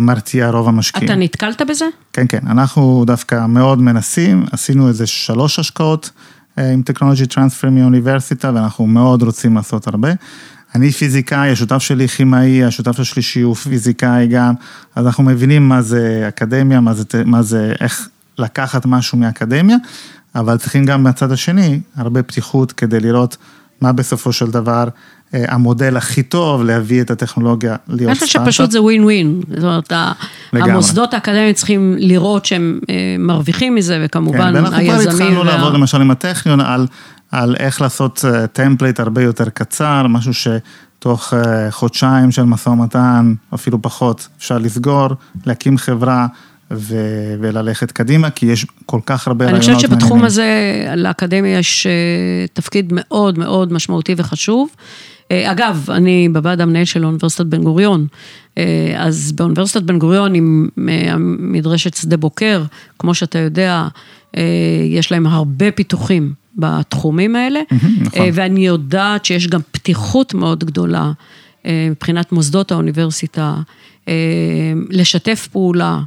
מרתיע 0.00 0.50
רוב 0.50 0.68
המשקיעים. 0.68 1.04
אתה 1.06 1.14
נתקלת 1.14 1.62
בזה? 1.68 1.84
כן, 2.12 2.26
כן, 2.28 2.40
אנחנו 2.46 3.04
דווקא 3.06 3.46
מאוד 3.46 3.80
מנסים, 3.80 4.44
עשינו 4.52 4.88
איזה 4.88 5.06
שלוש 5.06 5.58
השקעות 5.58 6.10
אה, 6.10 6.20
עם 6.56 6.82
technology 6.82 7.26
transfer 7.26 7.70
מהאוניברסיטה, 7.70 8.52
ואנחנו 8.54 8.86
מאוד 8.86 9.22
רוצים 9.22 9.56
לעשות 9.56 9.86
הרבה. 9.86 10.08
אני 10.74 10.90
פיזיקאי, 10.90 11.50
השותף 11.50 11.78
שלי 11.78 12.08
כימאי, 12.08 12.64
השותף 12.64 13.00
השלישי 13.00 13.40
הוא 13.40 13.54
פיזיקאי 13.54 14.26
גם, 14.26 14.54
אז 14.94 15.06
אנחנו 15.06 15.24
מבינים 15.24 15.68
מה 15.68 15.82
זה 15.82 16.24
אקדמיה, 16.28 16.80
מה 16.80 16.94
זה, 16.94 17.04
מה 17.24 17.42
זה 17.42 17.72
איך 17.80 18.08
לקחת 18.38 18.86
משהו 18.86 19.18
מאקדמיה, 19.18 19.76
אבל 20.34 20.58
צריכים 20.58 20.84
גם 20.84 21.02
מהצד 21.02 21.32
השני 21.32 21.80
הרבה 21.96 22.22
פתיחות 22.22 22.72
כדי 22.72 23.00
לראות 23.00 23.36
מה 23.80 23.92
בסופו 23.92 24.32
של 24.32 24.50
דבר 24.50 24.84
אה, 24.84 24.88
המודל 25.32 25.96
הכי 25.96 26.22
טוב 26.22 26.64
להביא 26.64 27.02
את 27.02 27.10
הטכנולוגיה 27.10 27.76
להיות 27.88 28.16
סטארט-אפ. 28.16 28.22
אני 28.22 28.26
חושב 28.26 28.40
שפשוט 28.44 28.70
זה 28.70 28.82
ווין 28.82 29.04
ווין, 29.04 29.40
זאת 29.48 29.62
אומרת, 29.62 29.92
לגמרי. 30.52 30.72
המוסדות 30.72 31.14
האקדמיים 31.14 31.52
צריכים 31.52 31.96
לראות 31.98 32.44
שהם 32.44 32.80
אה, 32.90 33.16
מרוויחים 33.18 33.74
מזה, 33.74 34.02
וכמובן 34.04 34.38
כן, 34.38 34.44
היזמים. 34.56 34.64
ואנחנו 34.64 35.02
כבר 35.02 35.10
התחלנו 35.10 35.38
וה... 35.38 35.44
לעבוד 35.44 35.74
למשל 35.74 36.00
עם 36.00 36.10
הטכניון 36.10 36.60
על, 36.60 36.86
על 37.30 37.56
איך 37.58 37.80
לעשות 37.80 38.24
template 38.52 39.00
אה, 39.00 39.04
הרבה 39.04 39.22
יותר 39.22 39.48
קצר, 39.48 40.06
משהו 40.06 40.32
שתוך 40.34 41.32
חודשיים 41.70 42.30
של 42.30 42.42
משא 42.42 42.68
ומתן, 42.68 43.34
אפילו 43.54 43.82
פחות, 43.82 44.28
אפשר 44.38 44.58
לסגור, 44.58 45.08
להקים 45.46 45.78
חברה. 45.78 46.26
ו- 46.76 47.34
וללכת 47.40 47.92
קדימה, 47.92 48.30
כי 48.30 48.46
יש 48.46 48.66
כל 48.86 49.00
כך 49.06 49.28
הרבה 49.28 49.44
רעיונות 49.44 49.66
מעניינים. 49.66 49.80
אני 49.80 49.88
חושבת 49.88 50.00
שבתחום 50.00 50.24
הזה 50.24 50.84
לאקדמיה 50.96 51.58
יש 51.58 51.86
אה, 51.86 51.92
תפקיד 52.52 52.92
מאוד 52.92 53.38
מאוד 53.38 53.72
משמעותי 53.72 54.14
וחשוב. 54.16 54.68
אה, 55.30 55.52
אגב, 55.52 55.88
אני 55.90 56.28
בוועד 56.32 56.60
המנהל 56.60 56.84
של 56.84 57.04
אוניברסיטת 57.04 57.46
בן 57.46 57.62
גוריון, 57.62 58.06
אה, 58.58 58.94
אז 58.96 59.32
באוניברסיטת 59.32 59.82
בן 59.82 59.98
גוריון 59.98 60.34
עם 60.34 60.68
מדרשת 61.38 61.94
שדה 61.94 62.16
בוקר, 62.16 62.62
כמו 62.98 63.14
שאתה 63.14 63.38
יודע, 63.38 63.88
יש 64.90 65.12
להם 65.12 65.26
הרבה 65.26 65.70
פיתוחים 65.70 66.32
בתחומים 66.56 67.36
האלה, 67.36 67.60
נכון. 68.00 68.28
ואני 68.32 68.66
יודעת 68.66 69.24
שיש 69.24 69.46
גם 69.46 69.60
פתיחות 69.70 70.34
מאוד 70.34 70.64
גדולה 70.64 71.12
מבחינת 71.90 72.32
מוסדות 72.32 72.72
האוניברסיטה, 72.72 73.54
לשתף 74.90 75.48
פעולה 75.52 76.00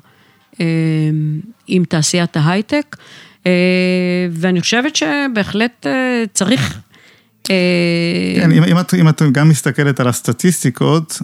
עם 1.67 1.83
תעשיית 1.83 2.37
ההייטק. 2.37 2.95
אה, 3.47 3.51
ואני 4.31 4.61
חושבת 4.61 4.95
שבהחלט 4.95 5.87
אה, 5.87 6.23
צריך... 6.33 6.79
אה, 7.49 7.55
כן, 8.41 8.51
אם, 8.51 8.63
אם, 8.63 8.79
את, 8.79 8.93
אם 8.93 9.09
את 9.09 9.21
גם 9.31 9.49
מסתכלת 9.49 9.99
על 9.99 10.07
הסטטיסטיקות, 10.07 11.21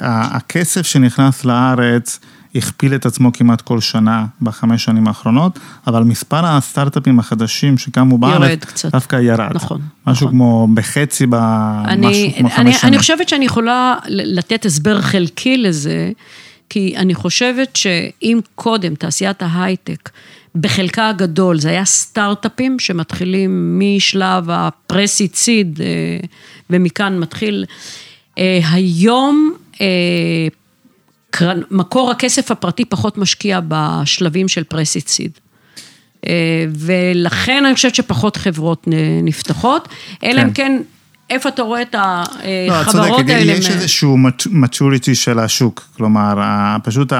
הכסף 0.00 0.86
שנכנס 0.86 1.44
לארץ 1.44 2.20
הכפיל 2.54 2.94
את 2.94 3.06
עצמו 3.06 3.32
כמעט 3.32 3.60
כל 3.60 3.80
שנה 3.80 4.26
בחמש 4.42 4.84
שנים 4.84 5.08
האחרונות, 5.08 5.58
אבל 5.86 6.02
מספר 6.02 6.46
הסטארט-אפים 6.46 7.18
החדשים 7.18 7.78
שקמו 7.78 8.18
בארץ, 8.18 8.64
קצת. 8.64 8.92
דווקא 8.92 9.16
ירד. 9.16 9.50
נכון. 9.54 9.80
משהו 10.06 10.26
נכון. 10.26 10.30
כמו 10.30 10.68
בחצי 10.74 11.26
במשהו 11.26 12.28
כמו 12.38 12.50
חמש 12.50 12.76
שנים. 12.76 12.92
אני 12.92 12.98
חושבת 12.98 13.28
שאני 13.28 13.44
יכולה 13.44 13.94
לתת 14.08 14.66
הסבר 14.66 15.00
חלקי 15.00 15.56
לזה, 15.56 16.10
כי 16.70 16.96
אני 16.96 17.14
חושבת 17.14 17.76
שאם 17.76 18.40
קודם 18.54 18.94
תעשיית 18.94 19.42
ההייטק, 19.42 20.10
בחלקה 20.54 21.08
הגדול 21.08 21.60
זה 21.60 21.68
היה 21.68 21.84
סטארט-אפים 21.84 22.78
שמתחילים 22.78 23.80
משלב 23.80 24.50
הפרסיד 24.50 25.34
סיד, 25.34 25.80
אה, 25.82 26.26
ומכאן 26.70 27.18
מתחיל. 27.18 27.64
אה, 28.38 28.60
היום 28.72 29.52
אה, 29.80 30.48
מקור 31.70 32.10
הכסף 32.10 32.50
הפרטי 32.50 32.84
פחות 32.84 33.18
משקיע 33.18 33.60
בשלבים 33.68 34.48
של 34.48 34.64
פרסיד 34.64 35.08
סיד. 35.08 35.30
ולכן 36.74 37.64
אני 37.64 37.74
חושבת 37.74 37.94
שפחות 37.94 38.36
חברות 38.36 38.84
נפתחות, 39.22 39.88
אלא 40.22 40.42
אם 40.42 40.52
כן. 40.52 40.82
כן, 41.28 41.34
איפה 41.34 41.48
אתה 41.48 41.62
רואה 41.62 41.82
את 41.82 41.94
החברות 42.70 43.26
לא, 43.28 43.32
האלה? 43.32 43.52
יש 43.52 43.70
איזשהו 43.70 44.16
maturity 44.46 45.14
של 45.14 45.38
השוק, 45.38 45.88
כלומר, 45.96 46.34
פשוט 46.82 47.12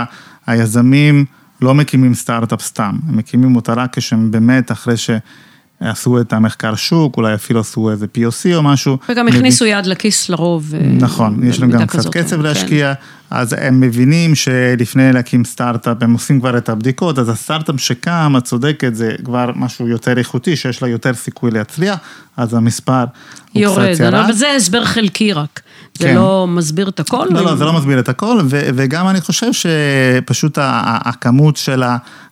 היזמים... 0.46 1.24
לא 1.60 1.74
מקימים 1.74 2.14
סטארט-אפ 2.14 2.62
סתם, 2.62 2.98
הם 3.08 3.16
מקימים 3.16 3.56
אותה 3.56 3.72
רק 3.72 3.98
כשהם 3.98 4.30
באמת 4.30 4.72
אחרי 4.72 4.94
שעשו 4.96 6.20
את 6.20 6.32
המחקר 6.32 6.74
שוק, 6.74 7.16
אולי 7.16 7.34
אפילו 7.34 7.60
עשו 7.60 7.90
איזה 7.90 8.06
POC 8.16 8.54
או 8.54 8.62
משהו. 8.62 8.98
וגם 9.08 9.28
הכניסו 9.28 9.66
יד 9.66 9.86
לכיס 9.86 10.28
לרוב. 10.28 10.74
אה, 10.74 10.80
נכון, 10.80 11.40
יש 11.48 11.60
להם 11.60 11.70
גם 11.70 11.86
קצת 11.86 12.12
כסף 12.12 12.36
כן. 12.36 12.42
להשקיע, 12.42 12.92
אז 13.30 13.54
הם 13.58 13.80
מבינים 13.80 14.34
שלפני 14.34 15.12
להקים 15.12 15.44
סטארט-אפ, 15.44 15.96
הם 16.00 16.12
עושים 16.12 16.40
כבר 16.40 16.58
את 16.58 16.68
הבדיקות, 16.68 17.18
אז 17.18 17.28
הסטארט-אפ 17.28 17.80
שקם, 17.80 18.34
את 18.38 18.44
צודקת, 18.44 18.94
זה 18.94 19.14
כבר 19.24 19.50
משהו 19.56 19.88
יותר 19.88 20.18
איכותי, 20.18 20.56
שיש 20.56 20.82
לה 20.82 20.88
יותר 20.88 21.14
סיכוי 21.14 21.50
להצליח, 21.50 21.98
אז 22.36 22.54
המספר 22.54 23.04
הוא 23.52 23.62
יורד, 23.62 23.92
קצת 23.92 24.00
ירד. 24.00 24.14
אבל 24.14 24.32
זה 24.32 24.54
הסבר 24.56 24.84
חלקי 24.84 25.32
רק. 25.32 25.60
זה 25.98 26.04
כן. 26.04 26.14
לא 26.14 26.46
מסביר 26.48 26.88
את 26.88 27.00
הכל? 27.00 27.26
לא, 27.30 27.44
לא, 27.44 27.56
זה 27.56 27.64
לא 27.64 27.72
מסביר 27.72 27.98
את 27.98 28.08
הכל, 28.08 28.40
ו- 28.50 28.68
וגם 28.74 29.08
אני 29.08 29.20
חושב 29.20 29.50
שפשוט 29.52 30.58
הכמות 30.60 31.56
של 31.56 31.82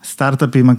הסטארט-אפים, 0.04 0.70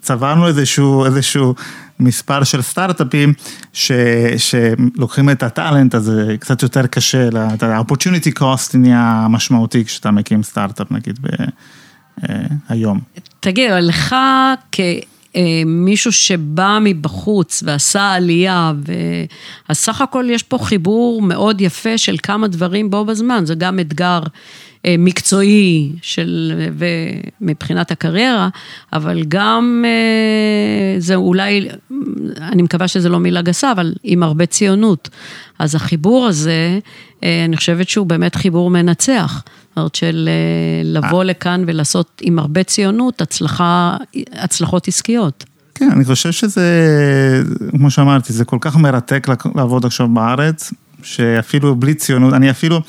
צברנו 0.00 0.48
איזשהו, 0.48 1.04
איזשהו 1.04 1.54
מספר 2.00 2.44
של 2.44 2.62
סטארט-אפים 2.62 3.32
ש- 3.72 3.92
שלוקחים 4.36 5.30
את 5.30 5.42
הטאלנט, 5.42 5.94
אז 5.94 6.04
זה 6.04 6.36
קצת 6.40 6.62
יותר 6.62 6.86
קשה, 6.86 7.28
ה-opportunity 7.62 8.38
cost 8.40 8.78
נהיה 8.78 9.26
משמעותי 9.30 9.84
כשאתה 9.84 10.10
מקים 10.10 10.42
סטארט-אפ 10.42 10.92
נגיד 10.92 11.18
ב... 11.22 11.26
אה, 12.28 12.36
היום. 12.68 13.00
תגיד, 13.40 13.70
אבל 13.70 13.80
לך 13.80 14.16
כ... 14.72 14.80
אה, 15.36 15.62
שבא 16.10 16.78
מבחוץ 16.80 17.62
ועשה 17.66 18.12
עלייה, 18.12 18.72
אז 19.68 19.78
סך 19.78 20.00
הכל 20.00 20.24
יש 20.30 20.42
פה 20.42 20.58
חיבור 20.58 21.22
מאוד 21.22 21.60
יפה 21.60 21.98
של 21.98 22.16
כמה 22.22 22.48
דברים 22.48 22.90
בו 22.90 23.04
בזמן, 23.04 23.46
זה 23.46 23.54
גם 23.54 23.80
אתגר 23.80 24.20
מקצועי 24.98 25.92
של, 26.02 26.52
ומבחינת 27.40 27.90
הקריירה, 27.90 28.48
אבל 28.92 29.22
גם, 29.28 29.84
אה, 29.86 31.00
זה 31.00 31.14
אולי, 31.14 31.68
אני 32.40 32.62
מקווה 32.62 32.88
שזה 32.88 33.08
לא 33.08 33.20
מילה 33.20 33.42
גסה, 33.42 33.72
אבל 33.72 33.94
עם 34.02 34.22
הרבה 34.22 34.46
ציונות. 34.46 35.08
אז 35.58 35.74
החיבור 35.74 36.26
הזה, 36.26 36.78
אני 37.22 37.56
חושבת 37.56 37.88
שהוא 37.88 38.06
באמת 38.06 38.34
חיבור 38.34 38.70
מנצח. 38.70 39.42
זאת 39.68 39.76
אומרת, 39.76 39.94
של 39.94 40.28
לבוא 40.84 41.24
לכאן 41.24 41.64
ולעשות 41.66 42.22
עם 42.24 42.38
הרבה 42.38 42.62
ציונות 42.62 43.20
הצלחה, 43.20 43.96
הצלחות 44.32 44.88
עסקיות. 44.88 45.44
כן, 45.74 45.90
אני 45.90 46.04
חושב 46.04 46.32
שזה, 46.32 46.62
כמו 47.70 47.90
שאמרתי, 47.90 48.32
זה 48.32 48.44
כל 48.44 48.58
כך 48.60 48.76
מרתק 48.76 49.26
לעבוד 49.54 49.84
עכשיו 49.84 50.08
בארץ, 50.08 50.72
שאפילו 51.04 51.74
בלי 51.74 51.94
ציונות, 51.94 52.34
אני 52.34 52.50
אפילו 52.50 52.80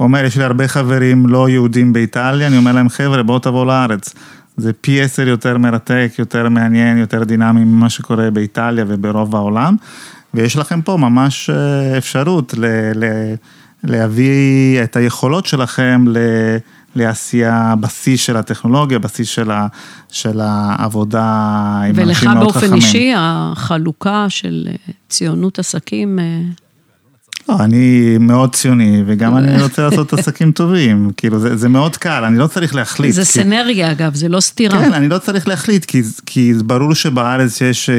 אומר, 0.00 0.24
יש 0.24 0.36
לי 0.36 0.44
הרבה 0.44 0.68
חברים 0.68 1.26
לא 1.26 1.48
יהודים 1.48 1.92
באיטליה, 1.92 2.46
אני 2.46 2.56
אומר 2.56 2.72
להם, 2.72 2.88
חבר'ה, 2.88 3.22
בואו 3.22 3.38
תבואו 3.38 3.64
לארץ. 3.64 4.14
זה 4.56 4.72
פי 4.72 5.02
עשר 5.02 5.28
יותר 5.28 5.58
מרתק, 5.58 6.12
יותר 6.18 6.48
מעניין, 6.48 6.98
יותר 6.98 7.24
דינמי 7.24 7.64
ממה 7.64 7.90
שקורה 7.90 8.30
באיטליה 8.30 8.84
וברוב 8.88 9.36
העולם, 9.36 9.76
ויש 10.34 10.56
לכם 10.56 10.82
פה 10.82 10.96
ממש 10.96 11.50
אה, 11.50 11.98
אפשרות 11.98 12.54
ל- 12.58 12.66
ל- 12.94 13.34
להביא 13.84 14.82
את 14.82 14.96
היכולות 14.96 15.46
שלכם 15.46 16.04
ל... 16.08 16.16
לעשייה 16.94 17.74
בשיא 17.80 18.16
של 18.16 18.36
הטכנולוגיה, 18.36 18.98
בשיא 18.98 19.24
של, 19.24 19.50
ה, 19.50 19.66
של 20.08 20.40
העבודה 20.40 21.22
עם 21.88 22.00
אנשים 22.00 22.30
מאוד 22.30 22.52
חכמים. 22.52 22.72
ולך 22.72 22.72
באופן 22.72 22.74
אישי, 22.74 23.12
החלוקה 23.16 24.26
של 24.28 24.68
אה, 24.68 24.92
ציונות 25.08 25.58
עסקים... 25.58 26.18
לא, 27.48 27.56
אני 27.60 28.16
מאוד 28.20 28.54
ציוני, 28.54 29.02
וגם 29.06 29.36
אני 29.36 29.62
רוצה 29.62 29.82
לעשות 29.82 30.12
עסקים 30.18 30.52
טובים, 30.52 31.10
כאילו 31.16 31.38
זה, 31.38 31.56
זה 31.56 31.68
מאוד 31.68 31.96
קל, 31.96 32.24
אני 32.24 32.38
לא 32.38 32.46
צריך 32.46 32.74
להחליט. 32.74 33.14
זה 33.14 33.20
כי... 33.20 33.26
סנרגיה 33.26 33.90
אגב, 33.90 34.14
זה 34.14 34.28
לא 34.28 34.40
סתירה. 34.40 34.78
כן, 34.78 34.92
אני 34.92 35.08
לא 35.08 35.18
צריך 35.18 35.48
להחליט, 35.48 35.84
כי, 35.84 36.02
כי 36.26 36.52
ברור 36.64 36.94
שבארץ 36.94 37.60
יש 37.60 37.90
אה, 37.90 37.96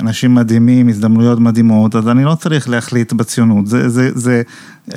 אנשים 0.00 0.34
מדהימים, 0.34 0.88
הזדמנויות 0.88 1.40
מדהימות, 1.40 1.96
אז 1.96 2.08
אני 2.08 2.24
לא 2.24 2.34
צריך 2.34 2.68
להחליט 2.68 3.12
בציונות, 3.12 3.66
זה, 3.66 3.88
זה, 3.88 4.10
זה, 4.14 4.42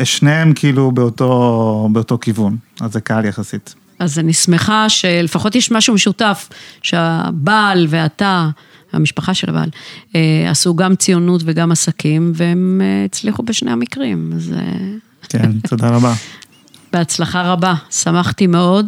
שניהם 0.04 0.54
כאילו 0.54 0.92
באותו, 0.92 1.90
באותו 1.92 2.18
כיוון, 2.22 2.58
אז 2.82 2.94
זה 2.94 3.02
קל 3.02 3.26
יחסית. 3.26 3.76
אז 4.00 4.20
אני 4.20 4.34
שמחה 4.34 4.90
שלפחות 4.90 5.56
יש 5.56 5.72
משהו 5.72 5.94
משותף, 5.94 6.50
שהבעל 6.82 7.88
ואתה, 7.90 8.50
המשפחה 8.94 9.34
של 9.34 9.50
הבעל, 9.50 9.70
אה, 10.16 10.52
עשו 10.52 10.76
גם 10.76 10.96
ציונות 10.96 11.42
וגם 11.46 11.72
עסקים, 11.72 12.32
והם 12.36 12.82
אה, 12.84 13.06
הצליחו 13.06 13.44
בשני 13.44 13.72
המקרים, 13.72 14.32
אז... 14.36 14.54
אה, 14.58 14.62
כן, 15.30 15.52
תודה 15.70 15.90
רבה. 15.90 16.14
בהצלחה 16.94 17.52
רבה, 17.52 17.74
שמחתי 17.90 18.48
מאוד. 18.48 18.88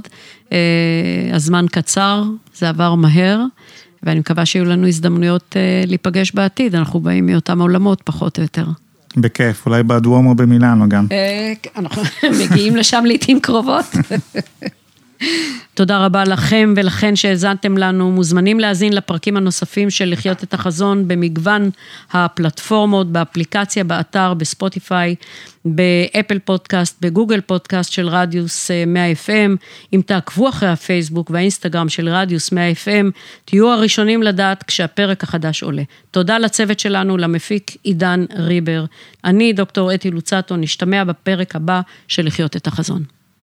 הזמן 1.33 1.65
קצר, 1.71 2.23
זה 2.55 2.69
עבר 2.69 2.95
מהר, 2.95 3.43
ואני 4.03 4.19
מקווה 4.19 4.45
שיהיו 4.45 4.65
לנו 4.65 4.87
הזדמנויות 4.87 5.55
להיפגש 5.87 6.31
בעתיד, 6.31 6.75
אנחנו 6.75 6.99
באים 6.99 7.25
מאותם 7.25 7.61
עולמות, 7.61 8.01
פחות 8.05 8.37
או 8.37 8.43
יותר. 8.43 8.65
בכיף, 9.17 9.65
אולי 9.65 9.83
בדואמו 9.83 10.35
במילאנו 10.35 10.89
גם. 10.89 11.07
אנחנו 11.77 12.03
מגיעים 12.43 12.75
לשם 12.75 13.03
לעיתים 13.05 13.39
קרובות. 13.39 13.85
תודה 15.73 16.05
רבה 16.05 16.23
לכם 16.23 16.73
ולכן 16.77 17.15
שהאזנתם 17.15 17.77
לנו. 17.77 18.11
מוזמנים 18.11 18.59
להאזין 18.59 18.93
לפרקים 18.93 19.37
הנוספים 19.37 19.89
של 19.89 20.11
לחיות 20.11 20.43
את 20.43 20.53
החזון 20.53 21.07
במגוון 21.07 21.69
הפלטפורמות, 22.11 23.11
באפליקציה, 23.11 23.83
באתר, 23.83 24.33
בספוטיפיי, 24.33 25.15
באפל 25.65 26.39
פודקאסט, 26.39 26.97
בגוגל 27.01 27.41
פודקאסט 27.41 27.91
של 27.91 28.07
רדיוס 28.07 28.71
100 28.87 29.07
אה, 29.07 29.13
FM. 29.25 29.57
אם 29.93 30.01
תעקבו 30.05 30.49
אחרי 30.49 30.69
הפייסבוק 30.69 31.29
והאינסטגרם 31.29 31.89
של 31.89 32.09
רדיוס 32.09 32.51
100 32.51 32.71
FM, 32.71 33.11
תהיו 33.45 33.69
הראשונים 33.69 34.23
לדעת 34.23 34.63
כשהפרק 34.63 35.23
החדש 35.23 35.63
עולה. 35.63 35.83
תודה 36.11 36.37
לצוות 36.37 36.79
שלנו, 36.79 37.17
למפיק 37.17 37.71
עידן 37.83 38.25
ריבר. 38.35 38.85
אני, 39.25 39.53
דוקטור 39.53 39.93
אתי 39.93 40.11
לוצטו, 40.11 40.55
נשתמע 40.57 41.03
בפרק 41.03 41.55
הבא 41.55 41.81
של 42.07 42.25
לחיות 42.25 42.55
את 42.55 42.67
החזון. 42.67 43.20